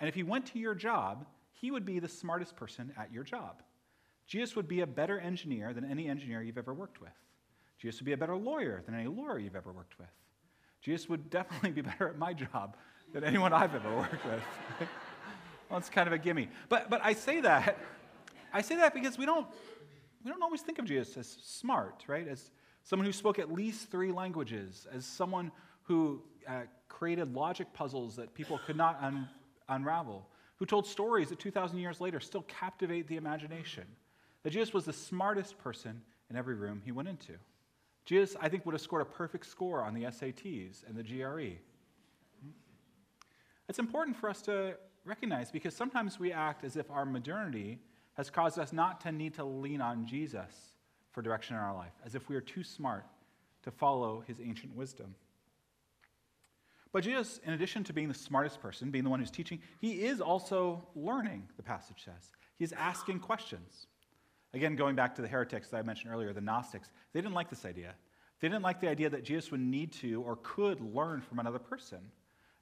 And 0.00 0.08
if 0.08 0.14
he 0.14 0.22
went 0.22 0.46
to 0.46 0.58
your 0.58 0.74
job, 0.74 1.26
he 1.52 1.70
would 1.70 1.84
be 1.84 1.98
the 1.98 2.08
smartest 2.08 2.56
person 2.56 2.92
at 2.96 3.12
your 3.12 3.24
job. 3.24 3.62
Jesus 4.26 4.54
would 4.54 4.68
be 4.68 4.82
a 4.82 4.86
better 4.86 5.18
engineer 5.18 5.72
than 5.72 5.84
any 5.84 6.08
engineer 6.08 6.42
you've 6.42 6.58
ever 6.58 6.74
worked 6.74 7.00
with. 7.00 7.12
Jesus 7.78 8.00
would 8.00 8.06
be 8.06 8.12
a 8.12 8.16
better 8.16 8.36
lawyer 8.36 8.82
than 8.84 8.94
any 8.94 9.08
lawyer 9.08 9.38
you've 9.38 9.56
ever 9.56 9.72
worked 9.72 9.98
with. 9.98 10.08
Jesus 10.82 11.08
would 11.08 11.30
definitely 11.30 11.70
be 11.70 11.80
better 11.90 12.08
at 12.08 12.18
my 12.18 12.32
job 12.32 12.76
than 13.12 13.24
anyone 13.24 13.52
I've 13.52 13.74
ever 13.74 13.94
worked 13.96 14.24
with. 14.24 14.42
well, 15.70 15.78
it's 15.78 15.88
kind 15.88 16.06
of 16.06 16.12
a 16.12 16.18
gimme. 16.18 16.48
But, 16.68 16.90
but 16.90 17.00
I 17.02 17.14
say 17.14 17.40
that, 17.40 17.78
I 18.52 18.62
say 18.62 18.76
that 18.76 18.94
because 18.94 19.16
we 19.18 19.26
don't, 19.26 19.46
we 20.24 20.30
don't 20.30 20.42
always 20.42 20.60
think 20.60 20.78
of 20.78 20.84
Jesus 20.84 21.16
as 21.16 21.38
smart, 21.42 22.04
right? 22.06 22.28
As 22.28 22.50
someone 22.84 23.06
who 23.06 23.12
spoke 23.12 23.38
at 23.38 23.52
least 23.52 23.90
three 23.90 24.12
languages, 24.12 24.86
as 24.92 25.06
someone 25.06 25.50
who 25.82 26.22
uh, 26.46 26.62
created 26.88 27.34
logic 27.34 27.72
puzzles 27.72 28.16
that 28.16 28.34
people 28.34 28.60
could 28.66 28.76
not 28.76 28.98
un- 29.02 29.28
unravel, 29.68 30.26
who 30.56 30.66
told 30.66 30.86
stories 30.86 31.28
that 31.28 31.38
2,000 31.38 31.78
years 31.78 32.00
later 32.00 32.20
still 32.20 32.42
captivate 32.42 33.06
the 33.06 33.16
imagination. 33.16 33.84
That 34.42 34.50
Jesus 34.50 34.74
was 34.74 34.84
the 34.84 34.92
smartest 34.92 35.58
person 35.58 36.00
in 36.30 36.36
every 36.36 36.54
room 36.54 36.82
he 36.84 36.92
went 36.92 37.08
into. 37.08 37.34
Jesus, 38.04 38.36
I 38.40 38.48
think, 38.48 38.64
would 38.64 38.72
have 38.72 38.80
scored 38.80 39.02
a 39.02 39.04
perfect 39.04 39.46
score 39.46 39.82
on 39.82 39.94
the 39.94 40.04
SATs 40.04 40.82
and 40.88 40.96
the 40.96 41.02
GRE. 41.02 41.58
It's 43.68 43.78
important 43.78 44.16
for 44.16 44.30
us 44.30 44.40
to 44.42 44.76
recognize 45.04 45.50
because 45.50 45.74
sometimes 45.74 46.18
we 46.18 46.32
act 46.32 46.64
as 46.64 46.76
if 46.76 46.90
our 46.90 47.04
modernity 47.04 47.78
has 48.14 48.30
caused 48.30 48.58
us 48.58 48.72
not 48.72 49.00
to 49.02 49.12
need 49.12 49.34
to 49.34 49.44
lean 49.44 49.80
on 49.80 50.06
Jesus 50.06 50.72
for 51.12 51.22
direction 51.22 51.56
in 51.56 51.62
our 51.62 51.74
life, 51.74 51.92
as 52.04 52.14
if 52.14 52.28
we 52.28 52.36
are 52.36 52.40
too 52.40 52.64
smart 52.64 53.04
to 53.62 53.70
follow 53.70 54.24
his 54.26 54.40
ancient 54.40 54.74
wisdom. 54.74 55.14
But 56.98 57.04
Jesus, 57.04 57.38
in 57.44 57.52
addition 57.52 57.84
to 57.84 57.92
being 57.92 58.08
the 58.08 58.14
smartest 58.14 58.60
person, 58.60 58.90
being 58.90 59.04
the 59.04 59.10
one 59.10 59.20
who's 59.20 59.30
teaching, 59.30 59.60
he 59.80 60.04
is 60.04 60.20
also 60.20 60.84
learning, 60.96 61.44
the 61.56 61.62
passage 61.62 62.02
says. 62.04 62.32
He's 62.58 62.72
asking 62.72 63.20
questions. 63.20 63.86
Again, 64.52 64.74
going 64.74 64.96
back 64.96 65.14
to 65.14 65.22
the 65.22 65.28
heretics 65.28 65.68
that 65.68 65.76
I 65.76 65.82
mentioned 65.82 66.12
earlier, 66.12 66.32
the 66.32 66.40
Gnostics, 66.40 66.90
they 67.12 67.20
didn't 67.20 67.36
like 67.36 67.50
this 67.50 67.64
idea. 67.64 67.94
They 68.40 68.48
didn't 68.48 68.64
like 68.64 68.80
the 68.80 68.88
idea 68.88 69.10
that 69.10 69.22
Jesus 69.22 69.52
would 69.52 69.60
need 69.60 69.92
to 69.92 70.22
or 70.22 70.40
could 70.42 70.80
learn 70.80 71.20
from 71.20 71.38
another 71.38 71.60
person. 71.60 72.00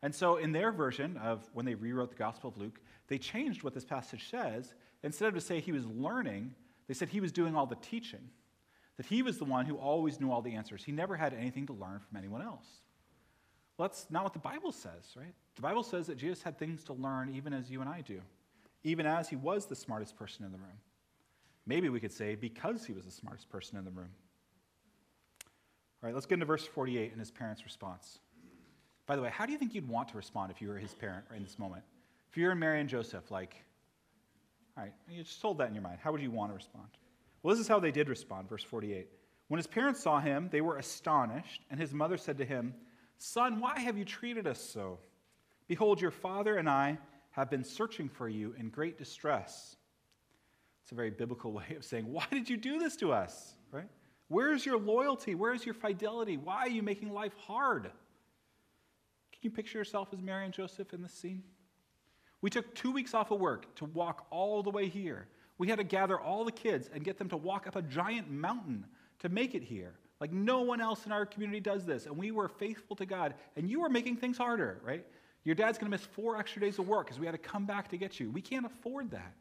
And 0.02 0.14
so, 0.14 0.36
in 0.36 0.52
their 0.52 0.70
version 0.70 1.16
of 1.16 1.48
when 1.54 1.64
they 1.64 1.74
rewrote 1.74 2.10
the 2.10 2.16
Gospel 2.16 2.50
of 2.50 2.58
Luke, 2.58 2.78
they 3.08 3.16
changed 3.16 3.62
what 3.62 3.72
this 3.72 3.86
passage 3.86 4.28
says. 4.28 4.74
Instead 5.02 5.28
of 5.28 5.34
to 5.34 5.40
say 5.40 5.60
he 5.60 5.72
was 5.72 5.86
learning, 5.86 6.54
they 6.88 6.94
said 6.94 7.08
he 7.08 7.22
was 7.22 7.32
doing 7.32 7.56
all 7.56 7.64
the 7.64 7.76
teaching, 7.76 8.28
that 8.98 9.06
he 9.06 9.22
was 9.22 9.38
the 9.38 9.46
one 9.46 9.64
who 9.64 9.76
always 9.76 10.20
knew 10.20 10.30
all 10.30 10.42
the 10.42 10.56
answers. 10.56 10.84
He 10.84 10.92
never 10.92 11.16
had 11.16 11.32
anything 11.32 11.64
to 11.68 11.72
learn 11.72 12.00
from 12.00 12.18
anyone 12.18 12.42
else. 12.42 12.66
Well, 13.76 13.88
that's 13.88 14.06
not 14.10 14.24
what 14.24 14.32
the 14.32 14.38
Bible 14.38 14.72
says, 14.72 15.14
right? 15.16 15.34
The 15.56 15.62
Bible 15.62 15.82
says 15.82 16.06
that 16.06 16.16
Jesus 16.16 16.42
had 16.42 16.58
things 16.58 16.82
to 16.84 16.92
learn 16.94 17.34
even 17.34 17.52
as 17.52 17.70
you 17.70 17.80
and 17.80 17.90
I 17.90 18.00
do, 18.00 18.20
even 18.84 19.06
as 19.06 19.28
he 19.28 19.36
was 19.36 19.66
the 19.66 19.76
smartest 19.76 20.16
person 20.16 20.44
in 20.44 20.52
the 20.52 20.58
room. 20.58 20.78
Maybe 21.66 21.88
we 21.88 22.00
could 22.00 22.12
say 22.12 22.36
because 22.36 22.86
he 22.86 22.92
was 22.92 23.04
the 23.04 23.10
smartest 23.10 23.50
person 23.50 23.76
in 23.76 23.84
the 23.84 23.90
room. 23.90 24.10
All 26.02 26.08
right, 26.08 26.14
let's 26.14 26.26
get 26.26 26.34
into 26.34 26.46
verse 26.46 26.64
48 26.64 27.10
and 27.10 27.20
his 27.20 27.30
parents' 27.30 27.64
response. 27.64 28.20
By 29.06 29.16
the 29.16 29.22
way, 29.22 29.30
how 29.30 29.46
do 29.46 29.52
you 29.52 29.58
think 29.58 29.74
you'd 29.74 29.88
want 29.88 30.08
to 30.08 30.16
respond 30.16 30.50
if 30.50 30.60
you 30.60 30.68
were 30.68 30.78
his 30.78 30.94
parent 30.94 31.24
in 31.34 31.42
this 31.42 31.58
moment? 31.58 31.82
If 32.30 32.36
you're 32.36 32.52
in 32.52 32.58
Mary 32.58 32.80
and 32.80 32.88
Joseph, 32.88 33.30
like, 33.30 33.56
all 34.76 34.84
right, 34.84 34.92
you 35.08 35.22
just 35.22 35.40
hold 35.40 35.58
that 35.58 35.68
in 35.68 35.74
your 35.74 35.82
mind. 35.82 35.98
How 36.02 36.12
would 36.12 36.20
you 36.20 36.30
want 36.30 36.50
to 36.50 36.54
respond? 36.54 36.88
Well, 37.42 37.54
this 37.54 37.60
is 37.60 37.68
how 37.68 37.78
they 37.78 37.92
did 37.92 38.08
respond, 38.08 38.48
verse 38.48 38.62
48. 38.62 39.08
When 39.48 39.58
his 39.58 39.66
parents 39.66 40.02
saw 40.02 40.20
him, 40.20 40.48
they 40.50 40.60
were 40.60 40.76
astonished, 40.76 41.62
and 41.70 41.78
his 41.78 41.94
mother 41.94 42.16
said 42.16 42.38
to 42.38 42.44
him, 42.44 42.74
Son, 43.18 43.60
why 43.60 43.78
have 43.78 43.96
you 43.96 44.04
treated 44.04 44.46
us 44.46 44.60
so? 44.60 44.98
Behold, 45.68 46.00
your 46.00 46.10
father 46.10 46.56
and 46.56 46.68
I 46.68 46.98
have 47.30 47.50
been 47.50 47.64
searching 47.64 48.08
for 48.08 48.28
you 48.28 48.54
in 48.58 48.68
great 48.68 48.98
distress. 48.98 49.76
It's 50.82 50.92
a 50.92 50.94
very 50.94 51.10
biblical 51.10 51.52
way 51.54 51.74
of 51.76 51.84
saying, 51.84 52.10
Why 52.10 52.26
did 52.30 52.48
you 52.48 52.56
do 52.56 52.78
this 52.78 52.96
to 52.96 53.12
us? 53.12 53.54
Right? 53.72 53.88
Where's 54.28 54.64
your 54.66 54.78
loyalty? 54.78 55.34
Where's 55.34 55.64
your 55.64 55.74
fidelity? 55.74 56.36
Why 56.36 56.62
are 56.62 56.68
you 56.68 56.82
making 56.82 57.12
life 57.12 57.34
hard? 57.46 57.82
Can 57.82 59.40
you 59.42 59.50
picture 59.50 59.78
yourself 59.78 60.08
as 60.12 60.20
Mary 60.20 60.44
and 60.44 60.54
Joseph 60.54 60.92
in 60.92 61.02
this 61.02 61.12
scene? 61.12 61.42
We 62.40 62.50
took 62.50 62.74
two 62.74 62.90
weeks 62.90 63.14
off 63.14 63.30
of 63.30 63.40
work 63.40 63.74
to 63.76 63.84
walk 63.86 64.26
all 64.30 64.62
the 64.62 64.70
way 64.70 64.88
here. 64.88 65.28
We 65.58 65.68
had 65.68 65.78
to 65.78 65.84
gather 65.84 66.18
all 66.18 66.44
the 66.44 66.52
kids 66.52 66.90
and 66.92 67.04
get 67.04 67.18
them 67.18 67.28
to 67.30 67.36
walk 67.36 67.66
up 67.66 67.76
a 67.76 67.82
giant 67.82 68.30
mountain 68.30 68.86
to 69.20 69.28
make 69.28 69.54
it 69.54 69.62
here. 69.62 69.94
Like 70.20 70.32
no 70.32 70.62
one 70.62 70.80
else 70.80 71.04
in 71.04 71.12
our 71.12 71.26
community 71.26 71.60
does 71.60 71.84
this. 71.84 72.06
And 72.06 72.16
we 72.16 72.30
were 72.30 72.48
faithful 72.48 72.96
to 72.96 73.06
God. 73.06 73.34
And 73.56 73.68
you 73.68 73.82
are 73.82 73.88
making 73.88 74.16
things 74.16 74.38
harder, 74.38 74.80
right? 74.82 75.04
Your 75.44 75.54
dad's 75.54 75.78
going 75.78 75.90
to 75.90 75.96
miss 75.96 76.04
four 76.04 76.36
extra 76.38 76.60
days 76.60 76.78
of 76.78 76.88
work 76.88 77.06
because 77.06 77.20
we 77.20 77.26
had 77.26 77.32
to 77.32 77.38
come 77.38 77.66
back 77.66 77.88
to 77.88 77.96
get 77.96 78.18
you. 78.18 78.30
We 78.30 78.40
can't 78.40 78.66
afford 78.66 79.10
that. 79.10 79.34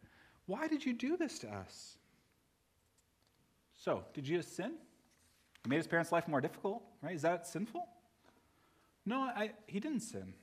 Why 0.46 0.68
did 0.68 0.86
you 0.86 0.94
do 0.94 1.18
this 1.18 1.40
to 1.40 1.50
us? 1.50 1.98
So, 3.78 4.04
did 4.14 4.24
Jesus 4.24 4.48
sin? 4.48 4.74
He 5.64 5.70
made 5.70 5.78
his 5.78 5.88
parents' 5.88 6.12
life 6.12 6.28
more 6.28 6.42
difficult, 6.42 6.84
right? 7.02 7.16
Is 7.16 7.24
that 7.24 7.48
sinful? 7.48 7.88
No, 9.06 9.22
I, 9.22 9.52
he 9.68 9.80
didn't 9.80 10.02
sin. 10.02 10.34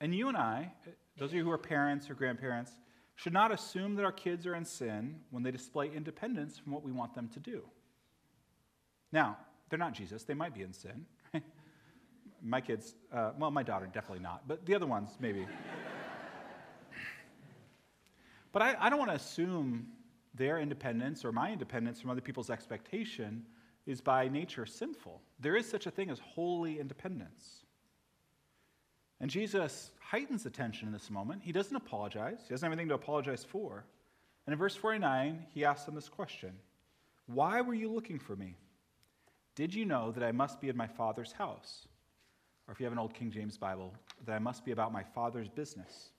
And 0.00 0.14
you 0.14 0.28
and 0.28 0.36
I, 0.36 0.72
those 1.16 1.30
of 1.30 1.34
you 1.34 1.44
who 1.44 1.50
are 1.50 1.58
parents 1.58 2.08
or 2.10 2.14
grandparents, 2.14 2.72
should 3.16 3.32
not 3.32 3.52
assume 3.52 3.94
that 3.96 4.04
our 4.04 4.12
kids 4.12 4.46
are 4.46 4.54
in 4.54 4.64
sin 4.64 5.20
when 5.30 5.42
they 5.42 5.50
display 5.50 5.90
independence 5.94 6.58
from 6.58 6.72
what 6.72 6.82
we 6.82 6.92
want 6.92 7.14
them 7.14 7.28
to 7.28 7.40
do. 7.40 7.62
Now, 9.12 9.38
they're 9.74 9.86
not 9.86 9.92
Jesus, 9.92 10.22
they 10.22 10.34
might 10.34 10.54
be 10.54 10.62
in 10.62 10.72
sin. 10.72 11.04
my 12.44 12.60
kids, 12.60 12.94
uh, 13.12 13.32
well, 13.36 13.50
my 13.50 13.64
daughter, 13.64 13.86
definitely 13.86 14.22
not, 14.22 14.46
but 14.46 14.64
the 14.66 14.72
other 14.72 14.86
ones, 14.86 15.10
maybe. 15.18 15.48
but 18.52 18.62
I, 18.62 18.76
I 18.78 18.88
don't 18.88 19.00
want 19.00 19.10
to 19.10 19.16
assume 19.16 19.88
their 20.32 20.60
independence 20.60 21.24
or 21.24 21.32
my 21.32 21.50
independence 21.50 22.00
from 22.00 22.10
other 22.10 22.20
people's 22.20 22.50
expectation 22.50 23.44
is 23.84 24.00
by 24.00 24.28
nature 24.28 24.64
sinful. 24.64 25.20
There 25.40 25.56
is 25.56 25.68
such 25.68 25.86
a 25.86 25.90
thing 25.90 26.08
as 26.08 26.20
holy 26.20 26.78
independence. 26.78 27.64
And 29.20 29.28
Jesus 29.28 29.90
heightens 29.98 30.44
the 30.44 30.50
tension 30.50 30.86
in 30.86 30.92
this 30.92 31.10
moment. 31.10 31.42
He 31.42 31.50
doesn't 31.50 31.74
apologize, 31.74 32.38
he 32.46 32.54
doesn't 32.54 32.64
have 32.64 32.72
anything 32.72 32.90
to 32.90 32.94
apologize 32.94 33.44
for. 33.44 33.84
And 34.46 34.52
in 34.52 34.58
verse 34.60 34.76
49, 34.76 35.46
he 35.52 35.64
asks 35.64 35.84
them 35.84 35.96
this 35.96 36.08
question 36.08 36.52
Why 37.26 37.60
were 37.60 37.74
you 37.74 37.90
looking 37.90 38.20
for 38.20 38.36
me? 38.36 38.54
Did 39.54 39.74
you 39.74 39.84
know 39.84 40.10
that 40.12 40.24
I 40.24 40.32
must 40.32 40.60
be 40.60 40.68
in 40.68 40.76
my 40.76 40.86
Father's 40.86 41.32
house? 41.32 41.86
Or 42.66 42.72
if 42.72 42.80
you 42.80 42.84
have 42.84 42.92
an 42.92 42.98
old 42.98 43.14
King 43.14 43.30
James 43.30 43.56
Bible, 43.56 43.94
that 44.24 44.34
I 44.34 44.38
must 44.38 44.64
be 44.64 44.72
about 44.72 44.92
my 44.92 45.02
Father's 45.02 45.48
business. 45.48 46.10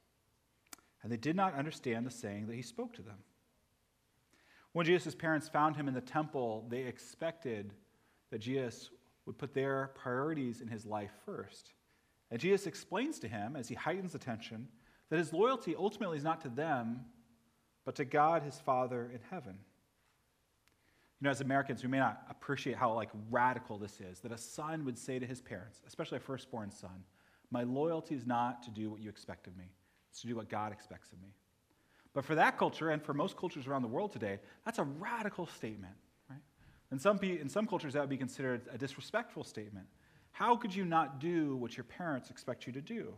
And 1.04 1.12
they 1.12 1.18
did 1.18 1.36
not 1.36 1.56
understand 1.56 2.06
the 2.06 2.12
saying 2.12 2.48
that 2.48 2.56
he 2.56 2.62
spoke 2.62 2.94
to 2.94 3.02
them. 3.02 3.18
When 4.72 4.86
Jesus' 4.86 5.16
parents 5.16 5.50
found 5.50 5.76
him 5.76 5.88
in 5.88 5.94
the 5.94 6.02
temple, 6.02 6.66
they 6.70 6.82
expected 6.82 7.74
that 8.32 8.40
Jesus 8.40 8.90
would 9.26 9.38
put 9.38 9.54
their 9.54 9.92
priorities 9.96 10.62
in 10.62 10.68
his 10.68 10.86
life 10.86 11.12
first. 11.26 11.74
And 12.32 12.40
Jesus 12.40 12.68
explains 12.68 13.20
to 13.20 13.28
him, 13.28 13.56
as 13.56 13.70
he 13.70 13.76
heightens 13.76 14.16
attention, 14.16 14.68
that 15.10 15.20
his 15.20 15.34
loyalty 15.34 15.76
ultimately 15.78 16.18
is 16.18 16.24
not 16.24 16.42
to 16.42 16.50
them, 16.50 17.06
but 17.86 17.96
to 17.96 18.06
God, 18.06 18.44
his 18.44 18.60
Father 18.60 19.10
in 19.14 19.20
heaven. 19.30 19.58
You 21.20 21.26
know, 21.26 21.32
as 21.32 21.42
Americans, 21.42 21.82
we 21.82 21.90
may 21.90 22.00
not 22.00 22.24
appreciate 22.30 22.76
how 22.76 22.94
like 22.94 23.10
radical 23.30 23.78
this 23.78 24.02
is 24.02 24.20
that 24.20 24.32
a 24.32 24.38
son 24.38 24.84
would 24.86 24.98
say 24.98 25.18
to 25.18 25.26
his 25.26 25.42
parents, 25.42 25.82
especially 25.88 26.18
a 26.18 26.22
firstborn 26.22 26.72
son, 26.72 27.06
"My 27.52 27.64
loyalty 27.64 28.16
is 28.16 28.26
not 28.28 28.64
to 28.64 28.72
do 28.72 28.90
what 28.90 29.00
you 29.00 29.10
expect 29.10 29.48
of 29.48 29.56
me; 29.56 29.72
it's 30.10 30.22
to 30.22 30.28
do 30.28 30.36
what 30.36 30.50
God 30.50 30.74
expects 30.74 31.12
of 31.14 31.22
me." 31.22 31.34
But 32.14 32.26
for 32.26 32.36
that 32.36 32.58
culture, 32.58 32.90
and 32.90 33.02
for 33.02 33.14
most 33.14 33.38
cultures 33.38 33.68
around 33.68 33.82
the 33.82 33.88
world 33.88 34.12
today, 34.12 34.40
that's 34.64 34.80
a 34.80 34.84
radical 34.84 35.46
statement, 35.46 35.96
right? 36.30 36.42
In 36.92 37.00
some, 37.00 37.18
in 37.20 37.50
some 37.50 37.68
cultures, 37.68 37.94
that 37.94 38.00
would 38.00 38.10
be 38.10 38.18
considered 38.18 38.68
a 38.72 38.78
disrespectful 38.78 39.44
statement. 39.44 39.88
How 40.32 40.56
could 40.56 40.76
you 40.76 40.86
not 40.86 41.20
do 41.20 41.56
what 41.58 41.78
your 41.78 41.84
parents 41.86 42.30
expect 42.30 42.68
you 42.68 42.74
to 42.74 42.82
do? 42.82 43.18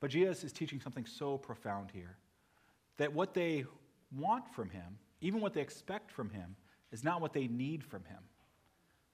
But 0.00 0.10
Jesus 0.10 0.44
is 0.44 0.52
teaching 0.52 0.80
something 0.80 1.04
so 1.04 1.36
profound 1.36 1.90
here 1.90 2.16
that 2.96 3.12
what 3.12 3.34
they 3.34 3.66
want 4.10 4.48
from 4.48 4.70
him, 4.70 4.98
even 5.20 5.40
what 5.40 5.52
they 5.52 5.60
expect 5.60 6.10
from 6.10 6.30
him, 6.30 6.56
is 6.92 7.04
not 7.04 7.20
what 7.20 7.32
they 7.32 7.46
need 7.46 7.84
from 7.84 8.04
him. 8.04 8.18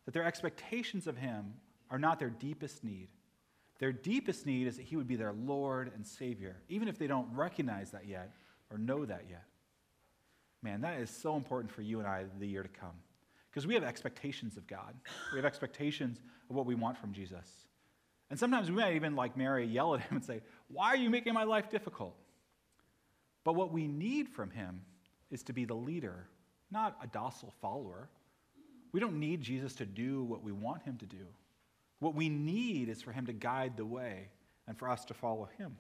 That 0.05 0.15
their 0.15 0.25
expectations 0.25 1.07
of 1.07 1.17
him 1.17 1.55
are 1.91 1.99
not 1.99 2.19
their 2.19 2.31
deepest 2.31 2.85
need. 2.85 3.09
Their 3.79 3.93
deepest 3.93 4.47
need 4.47 4.67
is 4.67 4.77
that 4.77 4.85
he 4.85 4.97
would 4.97 5.07
be 5.07 5.17
their 5.17 5.33
Lord 5.33 5.93
and 5.95 6.07
Savior, 6.07 6.57
even 6.69 6.89
if 6.89 6.99
they 6.99 7.07
don't 7.07 7.29
recognize 7.35 7.91
that 7.91 8.07
yet 8.07 8.33
or 8.71 8.79
know 8.79 9.05
that 9.05 9.25
yet. 9.29 9.45
Man, 10.63 10.81
that 10.81 11.01
is 11.01 11.11
so 11.11 11.37
important 11.37 11.71
for 11.71 11.83
you 11.83 11.99
and 11.99 12.09
I 12.09 12.25
the 12.39 12.47
year 12.47 12.63
to 12.63 12.69
come. 12.69 12.95
Because 13.51 13.67
we 13.67 13.75
have 13.75 13.85
expectations 13.85 14.57
of 14.57 14.67
God. 14.67 14.95
We 15.33 15.39
have 15.39 15.45
expectations 15.45 16.19
of 16.51 16.57
what 16.57 16.67
we 16.67 16.75
want 16.75 16.99
from 16.99 17.13
Jesus. 17.13 17.49
And 18.31 18.39
sometimes 18.39 18.71
we 18.71 18.77
might 18.77 18.97
even, 18.97 19.15
like 19.15 19.37
Mary, 19.37 19.67
yell 19.67 19.95
at 19.95 20.01
him 20.01 20.17
and 20.17 20.25
say, 20.25 20.41
Why 20.69 20.89
are 20.89 20.97
you 20.97 21.11
making 21.11 21.35
my 21.35 21.45
life 21.45 21.71
difficult? 21.71 22.17
But 23.45 23.55
what 23.55 23.73
we 23.73 23.87
need 23.87 24.29
from 24.29 24.51
him 24.51 24.83
is 25.31 25.45
to 25.45 25.53
be 25.53 25.65
the 25.65 25.75
leader, 25.75 26.27
not 26.71 26.97
a 27.03 27.07
docile 27.07 27.53
follower. 27.61 28.09
We 28.93 29.01
don't 29.01 29.19
need 29.21 29.41
Jesus 29.41 29.75
to 29.77 29.87
do 29.87 30.25
what 30.25 30.43
we 30.43 30.53
want 30.53 30.83
him 30.83 30.97
to 30.99 31.07
do. 31.07 31.27
What 31.99 32.15
we 32.15 32.29
need 32.29 32.89
is 32.89 33.03
for 33.03 33.13
him 33.13 33.27
to 33.27 33.33
guide 33.33 33.77
the 33.77 33.85
way 33.85 34.29
and 34.67 34.77
for 34.77 34.89
us 34.89 35.05
to 35.07 35.15
follow 35.15 35.49
him. 35.59 35.77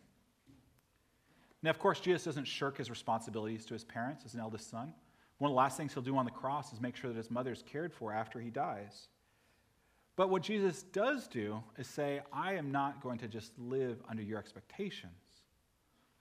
Now, 1.62 1.70
of 1.70 1.78
course, 1.78 2.00
Jesus 2.00 2.24
doesn't 2.24 2.46
shirk 2.46 2.78
his 2.78 2.90
responsibilities 2.90 3.64
to 3.66 3.74
his 3.74 3.84
parents 3.84 4.24
as 4.24 4.34
an 4.34 4.40
eldest 4.40 4.70
son. 4.70 4.94
One 5.38 5.50
of 5.50 5.52
the 5.52 5.58
last 5.58 5.76
things 5.76 5.92
he'll 5.92 6.02
do 6.02 6.16
on 6.16 6.24
the 6.24 6.30
cross 6.30 6.72
is 6.72 6.80
make 6.80 6.96
sure 6.96 7.10
that 7.10 7.16
his 7.16 7.30
mother 7.30 7.52
is 7.52 7.62
cared 7.62 7.92
for 7.92 8.12
after 8.12 8.40
he 8.40 8.50
dies. 8.50 9.08
But 10.16 10.30
what 10.30 10.42
Jesus 10.42 10.82
does 10.82 11.28
do 11.28 11.62
is 11.76 11.86
say, 11.86 12.22
I 12.32 12.54
am 12.54 12.72
not 12.72 13.02
going 13.02 13.18
to 13.18 13.28
just 13.28 13.52
live 13.58 13.98
under 14.08 14.22
your 14.22 14.38
expectations. 14.38 15.12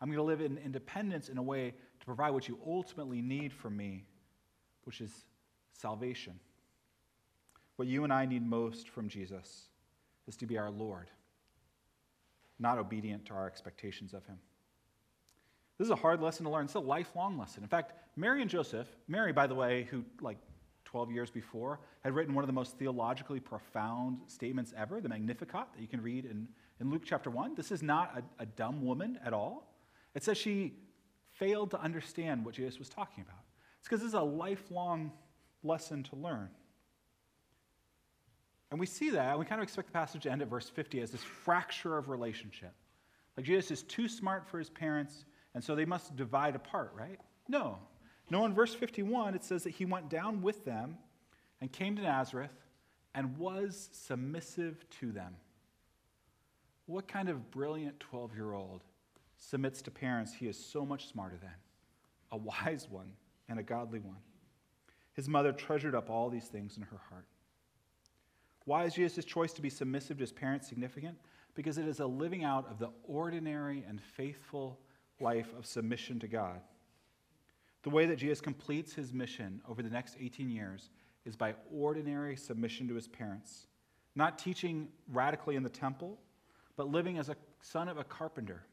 I'm 0.02 0.10
going 0.10 0.18
to 0.18 0.24
live 0.24 0.42
in 0.42 0.58
independence 0.58 1.30
in 1.30 1.38
a 1.38 1.44
way 1.44 1.74
to 2.00 2.06
provide 2.06 2.32
what 2.32 2.50
you 2.50 2.60
ultimately 2.66 3.22
need 3.22 3.54
from 3.54 3.78
me, 3.78 4.04
which 4.86 5.02
is 5.02 5.12
salvation. 5.74 6.40
What 7.76 7.88
you 7.88 8.04
and 8.04 8.14
I 8.14 8.26
need 8.26 8.46
most 8.46 8.90
from 8.90 9.10
Jesus 9.10 9.66
is 10.28 10.38
to 10.38 10.46
be 10.46 10.58
our 10.58 10.72
Lord, 10.72 11.10
not 12.58 12.78
obedient 12.78 13.26
to 13.26 13.34
our 13.34 13.48
expectations 13.48 14.14
of 14.14 14.26
him. 14.26 14.38
This 15.78 15.86
is 15.86 15.92
a 15.92 15.96
hard 15.96 16.22
lesson 16.22 16.46
to 16.46 16.52
learn. 16.52 16.66
It's 16.66 16.76
a 16.76 16.80
lifelong 16.80 17.38
lesson. 17.38 17.64
In 17.64 17.70
fact, 17.70 17.94
Mary 18.16 18.42
and 18.42 18.50
Joseph, 18.50 18.88
Mary, 19.08 19.34
by 19.34 19.46
the 19.46 19.56
way, 19.56 19.88
who 19.92 20.06
like 20.22 20.38
12 20.86 21.12
years 21.12 21.30
before 21.30 21.82
had 22.04 22.16
written 22.16 22.34
one 22.34 22.44
of 22.44 22.48
the 22.48 22.54
most 22.54 22.78
theologically 22.78 23.42
profound 23.42 24.20
statements 24.28 24.74
ever, 24.78 25.02
the 25.02 25.10
Magnificat, 25.10 25.68
that 25.74 25.82
you 25.82 25.88
can 25.88 26.02
read 26.02 26.24
in, 26.24 26.48
in 26.80 26.90
Luke 26.90 27.02
chapter 27.04 27.30
1. 27.30 27.56
This 27.56 27.72
is 27.72 27.84
not 27.84 28.18
a, 28.40 28.44
a 28.44 28.46
dumb 28.46 28.86
woman 28.86 29.20
at 29.26 29.34
all. 29.34 29.74
It 30.14 30.24
says 30.24 30.38
she 30.38 30.76
failed 31.34 31.72
to 31.72 31.82
understand 31.82 32.46
what 32.46 32.56
Jesus 32.56 32.80
was 32.80 32.88
talking 32.88 33.26
about. 33.28 33.45
It's 33.86 33.90
because 33.90 34.02
this 34.02 34.08
is 34.08 34.14
a 34.16 34.22
lifelong 34.22 35.12
lesson 35.64 36.02
to 36.06 36.16
learn. 36.16 36.50
And 38.72 38.80
we 38.80 38.88
see 38.88 39.12
that, 39.12 39.30
and 39.30 39.38
we 39.38 39.46
kind 39.46 39.62
of 39.62 39.64
expect 39.64 39.90
the 39.90 39.94
passage 39.94 40.24
to 40.24 40.32
end 40.32 40.42
at 40.42 40.48
verse 40.48 40.68
50 40.68 41.02
as 41.02 41.12
this 41.12 41.22
fracture 41.22 41.96
of 41.96 42.10
relationship. 42.10 42.74
Like 43.38 43.46
Jesus 43.46 43.70
is 43.70 43.84
too 43.84 44.08
smart 44.08 44.48
for 44.48 44.58
his 44.58 44.72
parents, 44.72 45.26
and 45.54 45.64
so 45.64 45.76
they 45.76 45.86
must 45.86 46.16
divide 46.16 46.56
apart, 46.56 46.94
right? 46.98 47.20
No. 47.48 47.78
No, 48.32 48.44
in 48.46 48.56
verse 48.56 48.74
51, 48.74 49.36
it 49.36 49.44
says 49.44 49.62
that 49.66 49.70
he 49.76 49.86
went 49.86 50.10
down 50.10 50.42
with 50.42 50.66
them 50.66 50.98
and 51.62 51.72
came 51.72 51.96
to 51.96 52.02
Nazareth 52.02 52.58
and 53.14 53.38
was 53.38 53.90
submissive 53.92 54.84
to 55.00 55.12
them. 55.12 55.36
What 56.88 57.08
kind 57.08 57.30
of 57.30 57.52
brilliant 57.52 58.00
12 58.00 58.34
year 58.34 58.54
old 58.54 58.84
submits 59.38 59.84
to 59.84 59.92
parents 59.92 60.34
he 60.34 60.48
is 60.48 60.58
so 60.58 60.88
much 60.88 61.08
smarter 61.08 61.38
than? 61.40 61.54
A 62.32 62.38
wise 62.38 62.88
one 62.90 63.12
and 63.50 63.60
a 63.60 63.64
godly 63.64 64.00
one. 64.00 64.18
His 65.14 65.30
mother 65.30 65.52
treasured 65.52 65.96
up 65.96 66.10
all 66.10 66.30
these 66.30 66.48
things 66.48 66.78
in 66.78 66.84
her 66.84 67.00
heart. 67.10 67.26
Why 68.66 68.86
is 68.86 68.96
Jesus' 68.96 69.26
choice 69.26 69.54
to 69.54 69.62
be 69.62 69.70
submissive 69.70 70.18
to 70.18 70.24
his 70.24 70.32
parents 70.32 70.68
significant? 70.68 71.18
Because 71.54 71.78
it 71.78 71.88
is 71.88 72.00
a 72.00 72.06
living 72.06 72.44
out 72.44 72.70
of 72.70 72.80
the 72.80 72.90
ordinary 73.08 73.84
and 73.88 74.02
faithful 74.02 74.80
life 75.20 75.54
of 75.58 75.66
submission 75.66 76.20
to 76.20 76.28
God. 76.28 76.60
The 77.84 77.90
way 77.92 78.08
that 78.08 78.18
Jesus 78.18 78.42
completes 78.42 78.94
his 78.94 79.14
mission 79.14 79.62
over 79.70 79.84
the 79.84 79.90
next 79.90 80.18
18 80.20 80.50
years 80.50 80.90
is 81.24 81.36
by 81.36 81.54
ordinary 81.72 82.36
submission 82.36 82.88
to 82.88 82.96
his 82.96 83.08
parents, 83.08 83.68
not 84.16 84.40
teaching 84.40 84.88
radically 85.12 85.56
in 85.56 85.64
the 85.64 85.70
temple, 85.70 86.20
but 86.76 86.90
living 86.90 87.18
as 87.18 87.30
a 87.30 87.36
son 87.62 87.88
of 87.88 87.98
a 87.98 88.04
carpenter. 88.04 88.64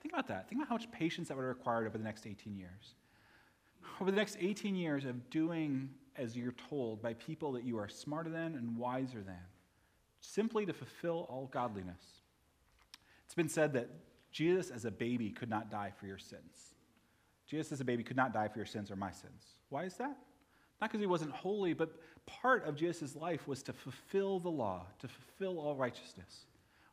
Think 0.00 0.14
about 0.14 0.28
that. 0.28 0.48
Think 0.48 0.60
about 0.60 0.68
how 0.68 0.74
much 0.74 0.90
patience 0.90 1.28
that 1.28 1.36
would 1.36 1.42
have 1.44 1.56
required 1.56 1.86
over 1.86 1.98
the 1.98 2.04
next 2.04 2.26
18 2.26 2.56
years. 2.56 2.94
Over 4.00 4.10
the 4.10 4.16
next 4.16 4.36
18 4.40 4.74
years 4.74 5.04
of 5.04 5.30
doing 5.30 5.90
as 6.16 6.36
you're 6.36 6.54
told 6.68 7.02
by 7.02 7.14
people 7.14 7.52
that 7.52 7.64
you 7.64 7.78
are 7.78 7.88
smarter 7.88 8.30
than 8.30 8.54
and 8.54 8.76
wiser 8.76 9.22
than, 9.22 9.36
simply 10.20 10.66
to 10.66 10.72
fulfill 10.72 11.26
all 11.30 11.48
godliness. 11.52 12.02
It's 13.24 13.34
been 13.34 13.48
said 13.48 13.72
that 13.74 13.88
Jesus, 14.32 14.70
as 14.70 14.84
a 14.84 14.90
baby, 14.90 15.30
could 15.30 15.50
not 15.50 15.70
die 15.70 15.92
for 15.98 16.06
your 16.06 16.18
sins. 16.18 16.74
Jesus, 17.46 17.72
as 17.72 17.80
a 17.80 17.84
baby, 17.84 18.02
could 18.02 18.16
not 18.16 18.32
die 18.32 18.48
for 18.48 18.58
your 18.58 18.66
sins 18.66 18.90
or 18.90 18.96
my 18.96 19.10
sins. 19.12 19.54
Why 19.68 19.84
is 19.84 19.94
that? 19.94 20.16
Not 20.80 20.90
because 20.90 21.00
he 21.00 21.06
wasn't 21.06 21.32
holy, 21.32 21.72
but 21.72 21.92
part 22.26 22.66
of 22.66 22.76
Jesus' 22.76 23.16
life 23.16 23.46
was 23.46 23.62
to 23.62 23.72
fulfill 23.72 24.40
the 24.40 24.50
law, 24.50 24.86
to 24.98 25.08
fulfill 25.08 25.58
all 25.58 25.74
righteousness. 25.74 26.46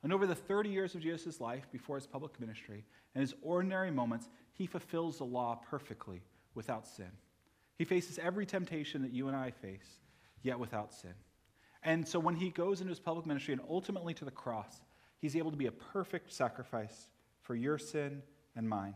And 0.03 0.13
over 0.13 0.27
the 0.27 0.35
30 0.35 0.69
years 0.69 0.95
of 0.95 1.01
Jesus' 1.01 1.41
life 1.41 1.67
before 1.71 1.95
his 1.95 2.07
public 2.07 2.39
ministry 2.39 2.85
and 3.15 3.21
his 3.21 3.33
ordinary 3.41 3.91
moments, 3.91 4.29
he 4.53 4.67
fulfills 4.67 5.17
the 5.17 5.23
law 5.23 5.59
perfectly 5.69 6.21
without 6.55 6.87
sin. 6.87 7.11
He 7.77 7.85
faces 7.85 8.19
every 8.19 8.45
temptation 8.45 9.01
that 9.01 9.11
you 9.11 9.27
and 9.27 9.35
I 9.35 9.51
face, 9.51 9.99
yet 10.41 10.59
without 10.59 10.93
sin. 10.93 11.13
And 11.83 12.07
so 12.07 12.19
when 12.19 12.35
he 12.35 12.49
goes 12.49 12.79
into 12.79 12.91
his 12.91 12.99
public 12.99 13.25
ministry 13.25 13.53
and 13.53 13.61
ultimately 13.69 14.13
to 14.15 14.25
the 14.25 14.31
cross, 14.31 14.81
he's 15.19 15.35
able 15.35 15.51
to 15.51 15.57
be 15.57 15.67
a 15.67 15.71
perfect 15.71 16.31
sacrifice 16.31 17.09
for 17.41 17.55
your 17.55 17.77
sin 17.77 18.21
and 18.55 18.67
mine. 18.67 18.95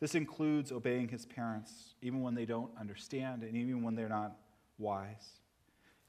This 0.00 0.14
includes 0.14 0.72
obeying 0.72 1.08
his 1.08 1.26
parents, 1.26 1.94
even 2.02 2.22
when 2.22 2.34
they 2.34 2.44
don't 2.44 2.70
understand 2.78 3.42
and 3.42 3.56
even 3.56 3.82
when 3.82 3.94
they're 3.94 4.08
not 4.08 4.36
wise. 4.78 5.40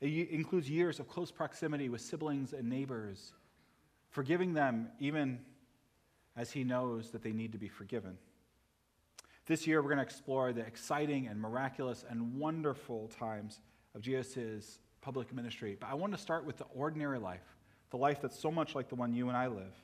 It 0.02 0.30
includes 0.30 0.70
years 0.70 1.00
of 1.00 1.08
close 1.08 1.32
proximity 1.32 1.90
with 1.90 2.02
siblings 2.02 2.54
and 2.54 2.70
neighbors, 2.70 3.34
forgiving 4.10 4.54
them 4.54 4.90
even 5.00 5.40
as 6.36 6.52
he 6.52 6.64
knows 6.64 7.12
that 7.12 7.24
they 7.24 7.32
need 7.32 7.52
to 7.52 7.58
be 7.58 7.70
forgiven. 7.70 8.18
This 9.46 9.68
year, 9.68 9.82
we're 9.82 9.90
going 9.90 9.98
to 9.98 10.04
explore 10.04 10.54
the 10.54 10.62
exciting 10.62 11.28
and 11.28 11.38
miraculous 11.38 12.06
and 12.10 12.36
wonderful 12.36 13.10
times 13.10 13.60
of 13.94 14.02
Jesus' 14.02 14.80
public 15.02 15.34
ministry. 15.34 15.76
But 15.78 15.90
I 15.90 15.96
want 15.96 16.14
to 16.14 16.18
start 16.18 16.46
with 16.46 16.56
the 16.56 16.66
ordinary 16.74 17.20
life, 17.20 17.44
the 17.90 17.98
life 17.98 18.22
that's 18.22 18.40
so 18.40 18.50
much 18.50 18.74
like 18.74 18.88
the 18.88 18.96
one 18.96 19.14
you 19.14 19.28
and 19.28 19.36
I 19.36 19.48
live, 19.48 19.76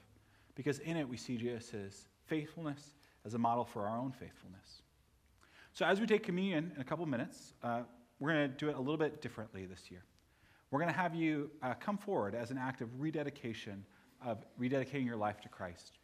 because 0.56 0.80
in 0.80 0.96
it 0.96 1.08
we 1.08 1.18
see 1.18 1.36
Jesus' 1.36 2.08
faithfulness 2.26 2.94
as 3.26 3.34
a 3.34 3.38
model 3.38 3.66
for 3.66 3.86
our 3.86 3.98
own 3.98 4.14
faithfulness. 4.14 4.84
So, 5.74 5.86
as 5.86 6.00
we 6.00 6.08
take 6.08 6.24
communion 6.24 6.72
in 6.76 6.82
a 6.82 6.86
couple 6.86 7.06
minutes, 7.06 7.54
uh, 7.62 7.82
we're 8.22 8.32
going 8.32 8.50
to 8.50 8.56
do 8.56 8.70
it 8.70 8.78
a 8.78 8.80
little 8.80 8.98
bit 8.98 9.22
differently 9.22 9.66
this 9.66 9.92
year. 9.92 10.06
We're 10.72 10.80
going 10.80 10.92
to 10.92 10.98
have 10.98 11.16
you 11.16 11.52
uh, 11.62 11.74
come 11.74 11.98
forward 11.98 12.34
as 12.34 12.50
an 12.50 12.58
act 12.58 12.80
of 12.80 13.02
rededication, 13.02 13.84
of 14.26 14.46
rededicating 14.60 15.06
your 15.06 15.18
life 15.18 15.42
to 15.42 15.50
Christ. 15.50 15.98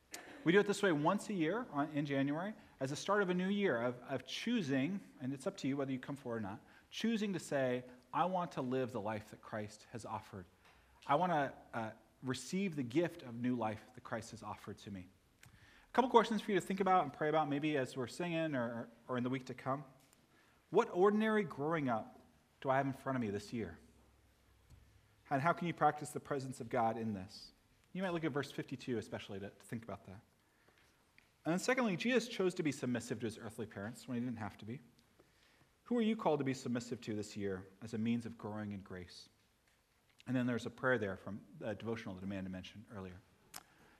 We 0.43 0.51
do 0.51 0.59
it 0.59 0.67
this 0.67 0.83
way 0.83 0.91
once 0.91 1.29
a 1.29 1.33
year 1.33 1.65
on, 1.73 1.87
in 1.95 2.05
January 2.05 2.53
as 2.79 2.91
a 2.91 2.95
start 2.95 3.21
of 3.21 3.29
a 3.29 3.33
new 3.33 3.47
year 3.47 3.81
of, 3.81 3.95
of 4.09 4.25
choosing, 4.25 4.99
and 5.21 5.33
it's 5.33 5.47
up 5.47 5.57
to 5.57 5.67
you 5.67 5.77
whether 5.77 5.91
you 5.91 5.99
come 5.99 6.15
forward 6.15 6.39
or 6.39 6.47
not, 6.47 6.59
choosing 6.91 7.33
to 7.33 7.39
say, 7.39 7.83
I 8.13 8.25
want 8.25 8.51
to 8.53 8.61
live 8.61 8.91
the 8.91 9.01
life 9.01 9.23
that 9.29 9.41
Christ 9.41 9.85
has 9.91 10.05
offered. 10.05 10.45
I 11.07 11.15
want 11.15 11.31
to 11.31 11.51
uh, 11.73 11.89
receive 12.23 12.75
the 12.75 12.83
gift 12.83 13.23
of 13.23 13.35
new 13.35 13.55
life 13.55 13.81
that 13.95 14.03
Christ 14.03 14.31
has 14.31 14.43
offered 14.43 14.77
to 14.79 14.91
me. 14.91 15.07
A 15.45 15.95
couple 15.95 16.09
questions 16.09 16.41
for 16.41 16.51
you 16.51 16.59
to 16.59 16.65
think 16.65 16.79
about 16.79 17.03
and 17.03 17.13
pray 17.13 17.29
about, 17.29 17.49
maybe 17.49 17.77
as 17.77 17.95
we're 17.95 18.07
singing 18.07 18.55
or, 18.55 18.87
or 19.07 19.17
in 19.17 19.23
the 19.23 19.29
week 19.29 19.45
to 19.45 19.53
come. 19.53 19.83
What 20.71 20.89
ordinary 20.91 21.43
growing 21.43 21.89
up 21.89 22.19
do 22.61 22.69
I 22.69 22.77
have 22.77 22.85
in 22.85 22.93
front 22.93 23.15
of 23.15 23.21
me 23.21 23.29
this 23.29 23.53
year? 23.53 23.77
And 25.31 25.41
how 25.41 25.53
can 25.53 25.67
you 25.67 25.73
practice 25.73 26.09
the 26.09 26.19
presence 26.19 26.59
of 26.59 26.69
God 26.69 26.97
in 26.97 27.13
this? 27.13 27.51
You 27.93 28.01
might 28.01 28.13
look 28.13 28.25
at 28.25 28.31
verse 28.31 28.51
52 28.51 28.97
especially 28.97 29.39
to, 29.39 29.47
to 29.47 29.65
think 29.69 29.83
about 29.83 30.05
that. 30.07 30.19
And 31.45 31.51
then, 31.51 31.59
secondly, 31.59 31.95
Jesus 31.95 32.27
chose 32.27 32.55
to 32.55 32.63
be 32.63 32.71
submissive 32.71 33.19
to 33.19 33.25
his 33.25 33.37
earthly 33.37 33.67
parents 33.67 34.07
when 34.07 34.17
he 34.17 34.23
didn't 34.23 34.39
have 34.39 34.57
to 34.57 34.65
be. 34.65 34.79
Who 35.83 35.97
are 35.97 36.01
you 36.01 36.15
called 36.15 36.39
to 36.39 36.45
be 36.45 36.55
submissive 36.55 36.99
to 37.01 37.13
this 37.13 37.37
year 37.37 37.63
as 37.83 37.93
a 37.93 37.99
means 37.99 38.25
of 38.25 38.37
growing 38.37 38.71
in 38.71 38.79
grace? 38.79 39.29
And 40.27 40.35
then 40.35 40.47
there's 40.47 40.65
a 40.65 40.71
prayer 40.71 40.97
there 40.97 41.17
from 41.17 41.39
a 41.63 41.75
devotional 41.75 42.15
that 42.15 42.23
Amanda 42.23 42.49
mentioned 42.49 42.83
earlier. 42.97 43.21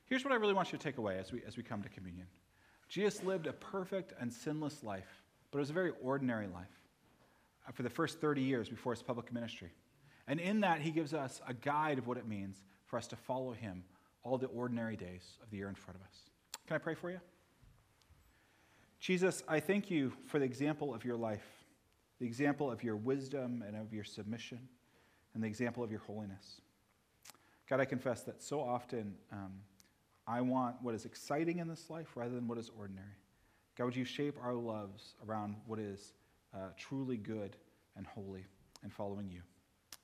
Here's 0.08 0.24
what 0.24 0.34
I 0.34 0.38
really 0.38 0.56
want 0.56 0.72
you 0.72 0.78
to 0.80 0.84
take 0.84 0.98
away 0.98 1.20
as 1.20 1.32
we, 1.32 1.44
as 1.46 1.58
we 1.58 1.64
come 1.64 1.84
to 1.84 1.90
communion 1.90 2.28
Jesus 2.90 3.24
lived 3.24 3.48
a 3.48 3.54
perfect 3.54 4.14
and 4.20 4.32
sinless 4.32 4.84
life, 4.84 5.24
but 5.52 5.60
it 5.60 5.62
was 5.62 5.70
a 5.70 5.74
very 5.74 5.92
ordinary 6.02 6.48
life 6.48 6.82
uh, 7.68 7.72
for 7.72 7.84
the 7.84 7.90
first 7.90 8.20
30 8.20 8.42
years 8.42 8.70
before 8.70 8.94
his 8.94 9.04
public 9.04 9.32
ministry. 9.32 9.72
And 10.28 10.40
in 10.40 10.62
that, 10.62 10.82
he 10.82 10.90
gives 10.90 11.14
us 11.14 11.42
a 11.48 11.54
guide 11.54 12.00
of 12.00 12.08
what 12.08 12.18
it 12.18 12.28
means 12.28 12.64
for 12.88 12.98
us 12.98 13.06
to 13.08 13.16
follow 13.16 13.52
him 13.52 13.84
all 14.24 14.40
the 14.40 14.48
ordinary 14.48 14.96
days 14.96 15.38
of 15.44 15.52
the 15.52 15.58
year 15.58 15.70
in 15.70 15.76
front 15.76 16.00
of 16.00 16.06
us. 16.06 16.16
Can 16.66 16.76
I 16.76 16.80
pray 16.80 16.96
for 16.96 17.12
you? 17.12 17.20
Jesus, 19.06 19.44
I 19.48 19.60
thank 19.60 19.92
you 19.92 20.12
for 20.26 20.40
the 20.40 20.46
example 20.46 20.92
of 20.92 21.06
your 21.06 21.16
life, 21.16 21.46
the 22.20 22.26
example 22.26 22.72
of 22.72 22.84
your 22.84 22.96
wisdom 22.96 23.64
and 23.68 23.76
of 23.76 23.94
your 23.94 24.04
submission, 24.04 24.58
and 25.36 25.44
the 25.44 25.48
example 25.48 25.84
of 25.84 25.92
your 25.92 26.00
holiness. 26.00 26.60
God, 27.70 27.80
I 27.80 27.86
confess 27.86 28.24
that 28.24 28.42
so 28.42 28.60
often 28.60 29.14
um, 29.32 29.52
I 30.26 30.42
want 30.42 30.78
what 30.82 30.96
is 30.96 31.06
exciting 31.06 31.60
in 31.60 31.68
this 31.68 31.92
life 31.92 32.08
rather 32.16 32.34
than 32.34 32.48
what 32.48 32.58
is 32.58 32.72
ordinary. 32.76 33.20
God, 33.78 33.86
would 33.86 33.96
you 33.96 34.06
shape 34.06 34.40
our 34.42 34.56
loves 34.56 35.14
around 35.30 35.58
what 35.68 35.78
is 35.78 36.14
uh, 36.52 36.70
truly 36.76 37.18
good 37.18 37.58
and 37.96 38.08
holy 38.08 38.44
and 38.82 38.92
following 38.92 39.30
you? 39.30 39.44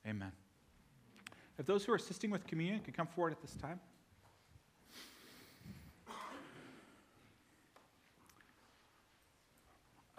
Amen. 0.06 0.30
If 1.58 1.66
those 1.66 1.84
who 1.84 1.90
are 1.90 1.96
assisting 1.96 2.30
with 2.30 2.46
communion 2.46 2.78
could 2.78 2.94
come 2.96 3.08
forward 3.08 3.32
at 3.32 3.42
this 3.42 3.54
time. 3.54 3.80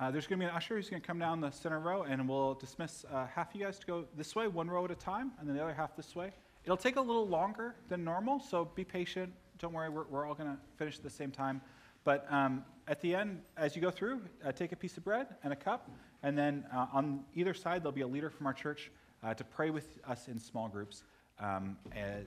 Uh, 0.04 0.12
there's 0.12 0.28
going 0.28 0.38
to 0.38 0.46
be 0.46 0.50
an 0.50 0.54
usher 0.54 0.76
who's 0.76 0.90
going 0.90 1.02
to 1.02 1.08
come 1.08 1.18
down 1.18 1.40
the 1.40 1.50
center 1.50 1.80
row, 1.80 2.04
and 2.04 2.28
we'll 2.28 2.56
dismiss 2.56 3.06
uh, 3.10 3.26
half 3.26 3.52
of 3.52 3.56
you 3.56 3.66
guys 3.66 3.80
to 3.80 3.88
go 3.88 4.04
this 4.18 4.36
way, 4.36 4.50
one 4.50 4.70
row 4.70 4.84
at 4.84 4.92
a 4.92 4.96
time, 4.96 5.32
and 5.40 5.48
then 5.48 5.56
the 5.56 5.64
other 5.64 5.74
half 5.74 5.96
this 5.96 6.14
way. 6.14 6.30
It'll 6.66 6.76
take 6.76 6.98
a 6.98 7.02
little 7.02 7.26
longer 7.26 7.76
than 7.88 8.04
normal, 8.04 8.42
so 8.42 8.66
be 8.66 8.84
patient. 8.84 9.32
Don't 9.60 9.72
worry, 9.72 9.88
we're, 9.88 10.04
we're 10.10 10.28
all 10.28 10.34
going 10.34 10.50
to 10.50 10.58
finish 10.76 10.98
at 10.98 11.04
the 11.04 11.10
same 11.10 11.32
time. 11.32 11.62
But 12.04 12.26
um, 12.30 12.66
at 12.90 13.00
the 13.00 13.16
end, 13.16 13.44
as 13.56 13.78
you 13.78 13.82
go 13.82 13.92
through, 13.92 14.24
uh, 14.46 14.52
take 14.52 14.74
a 14.74 14.76
piece 14.76 14.98
of 14.98 15.06
bread 15.06 15.28
and 15.42 15.54
a 15.54 15.56
cup, 15.56 15.90
and 16.22 16.38
then 16.38 16.66
uh, 16.76 16.88
on 16.92 17.24
either 17.34 17.54
side, 17.54 17.82
there'll 17.82 17.94
be 17.94 18.02
a 18.02 18.08
leader 18.08 18.30
from 18.30 18.46
our 18.46 18.54
church 18.54 18.92
uh, 19.24 19.34
to 19.34 19.46
pray 19.46 19.70
with 19.70 20.00
us 20.06 20.28
in 20.28 20.38
small 20.38 20.68
groups. 20.68 21.04
Um, 21.40 21.78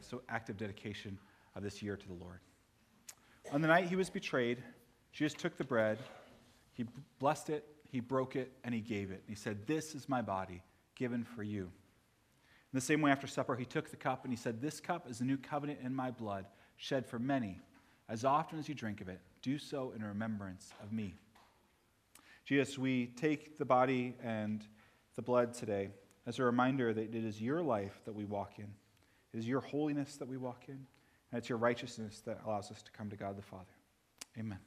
so, 0.01 0.23
active 0.31 0.57
dedication 0.57 1.19
of 1.55 1.63
this 1.63 1.83
year 1.83 1.95
to 1.95 2.09
the 2.09 2.15
Lord. 2.15 2.39
On 3.53 3.61
the 3.61 3.69
night 3.69 3.87
he 3.87 3.97
was 3.97 4.09
betrayed, 4.09 4.63
Jesus 5.13 5.35
took 5.35 5.59
the 5.59 5.65
bread. 5.65 5.99
He 6.77 6.85
blessed 7.19 7.49
it, 7.49 7.65
he 7.91 8.01
broke 8.01 8.37
it, 8.37 8.53
and 8.63 8.75
he 8.75 8.81
gave 8.81 9.11
it. 9.11 9.25
He 9.27 9.35
said, 9.35 9.67
This 9.67 9.95
is 9.95 10.11
my 10.11 10.21
body 10.21 10.63
given 10.95 11.25
for 11.25 11.43
you. 11.43 11.63
In 11.63 12.77
the 12.77 12.81
same 12.83 13.01
way, 13.01 13.11
after 13.11 13.27
supper, 13.27 13.57
he 13.57 13.65
took 13.65 13.91
the 13.91 13.97
cup 13.97 14.25
and 14.25 14.33
he 14.33 14.37
said, 14.37 14.61
This 14.61 14.79
cup 14.79 15.09
is 15.09 15.19
the 15.19 15.25
new 15.25 15.39
covenant 15.39 15.79
in 15.83 15.95
my 15.95 16.11
blood, 16.11 16.45
shed 16.77 17.07
for 17.07 17.19
many. 17.19 17.61
As 18.11 18.25
often 18.25 18.59
as 18.59 18.69
you 18.69 18.75
drink 18.75 19.01
of 19.01 19.09
it, 19.09 19.21
do 19.41 19.59
so 19.59 19.93
in 19.97 20.05
remembrance 20.05 20.73
of 20.83 20.93
me. 20.93 21.15
Jesus, 22.45 22.79
we 22.79 23.07
take 23.07 23.57
the 23.57 23.65
body 23.65 24.15
and 24.23 24.65
the 25.15 25.23
blood 25.23 25.55
today 25.55 25.89
as 26.27 26.39
a 26.39 26.45
reminder 26.45 26.93
that 26.93 27.15
it 27.15 27.25
is 27.25 27.41
your 27.41 27.63
life 27.63 28.03
that 28.05 28.15
we 28.15 28.27
walk 28.27 28.59
in, 28.59 28.69
it 29.33 29.39
is 29.39 29.49
your 29.49 29.61
holiness 29.61 30.17
that 30.17 30.29
we 30.29 30.37
walk 30.37 30.65
in, 30.69 30.75
and 30.75 31.39
it's 31.39 31.49
your 31.49 31.59
righteousness 31.59 32.21
that 32.27 32.41
allows 32.45 32.71
us 32.71 32.83
to 32.83 32.93
come 32.93 33.09
to 33.09 33.17
God 33.17 33.39
the 33.39 33.43
Father. 33.43 33.65
Amen. 34.39 34.59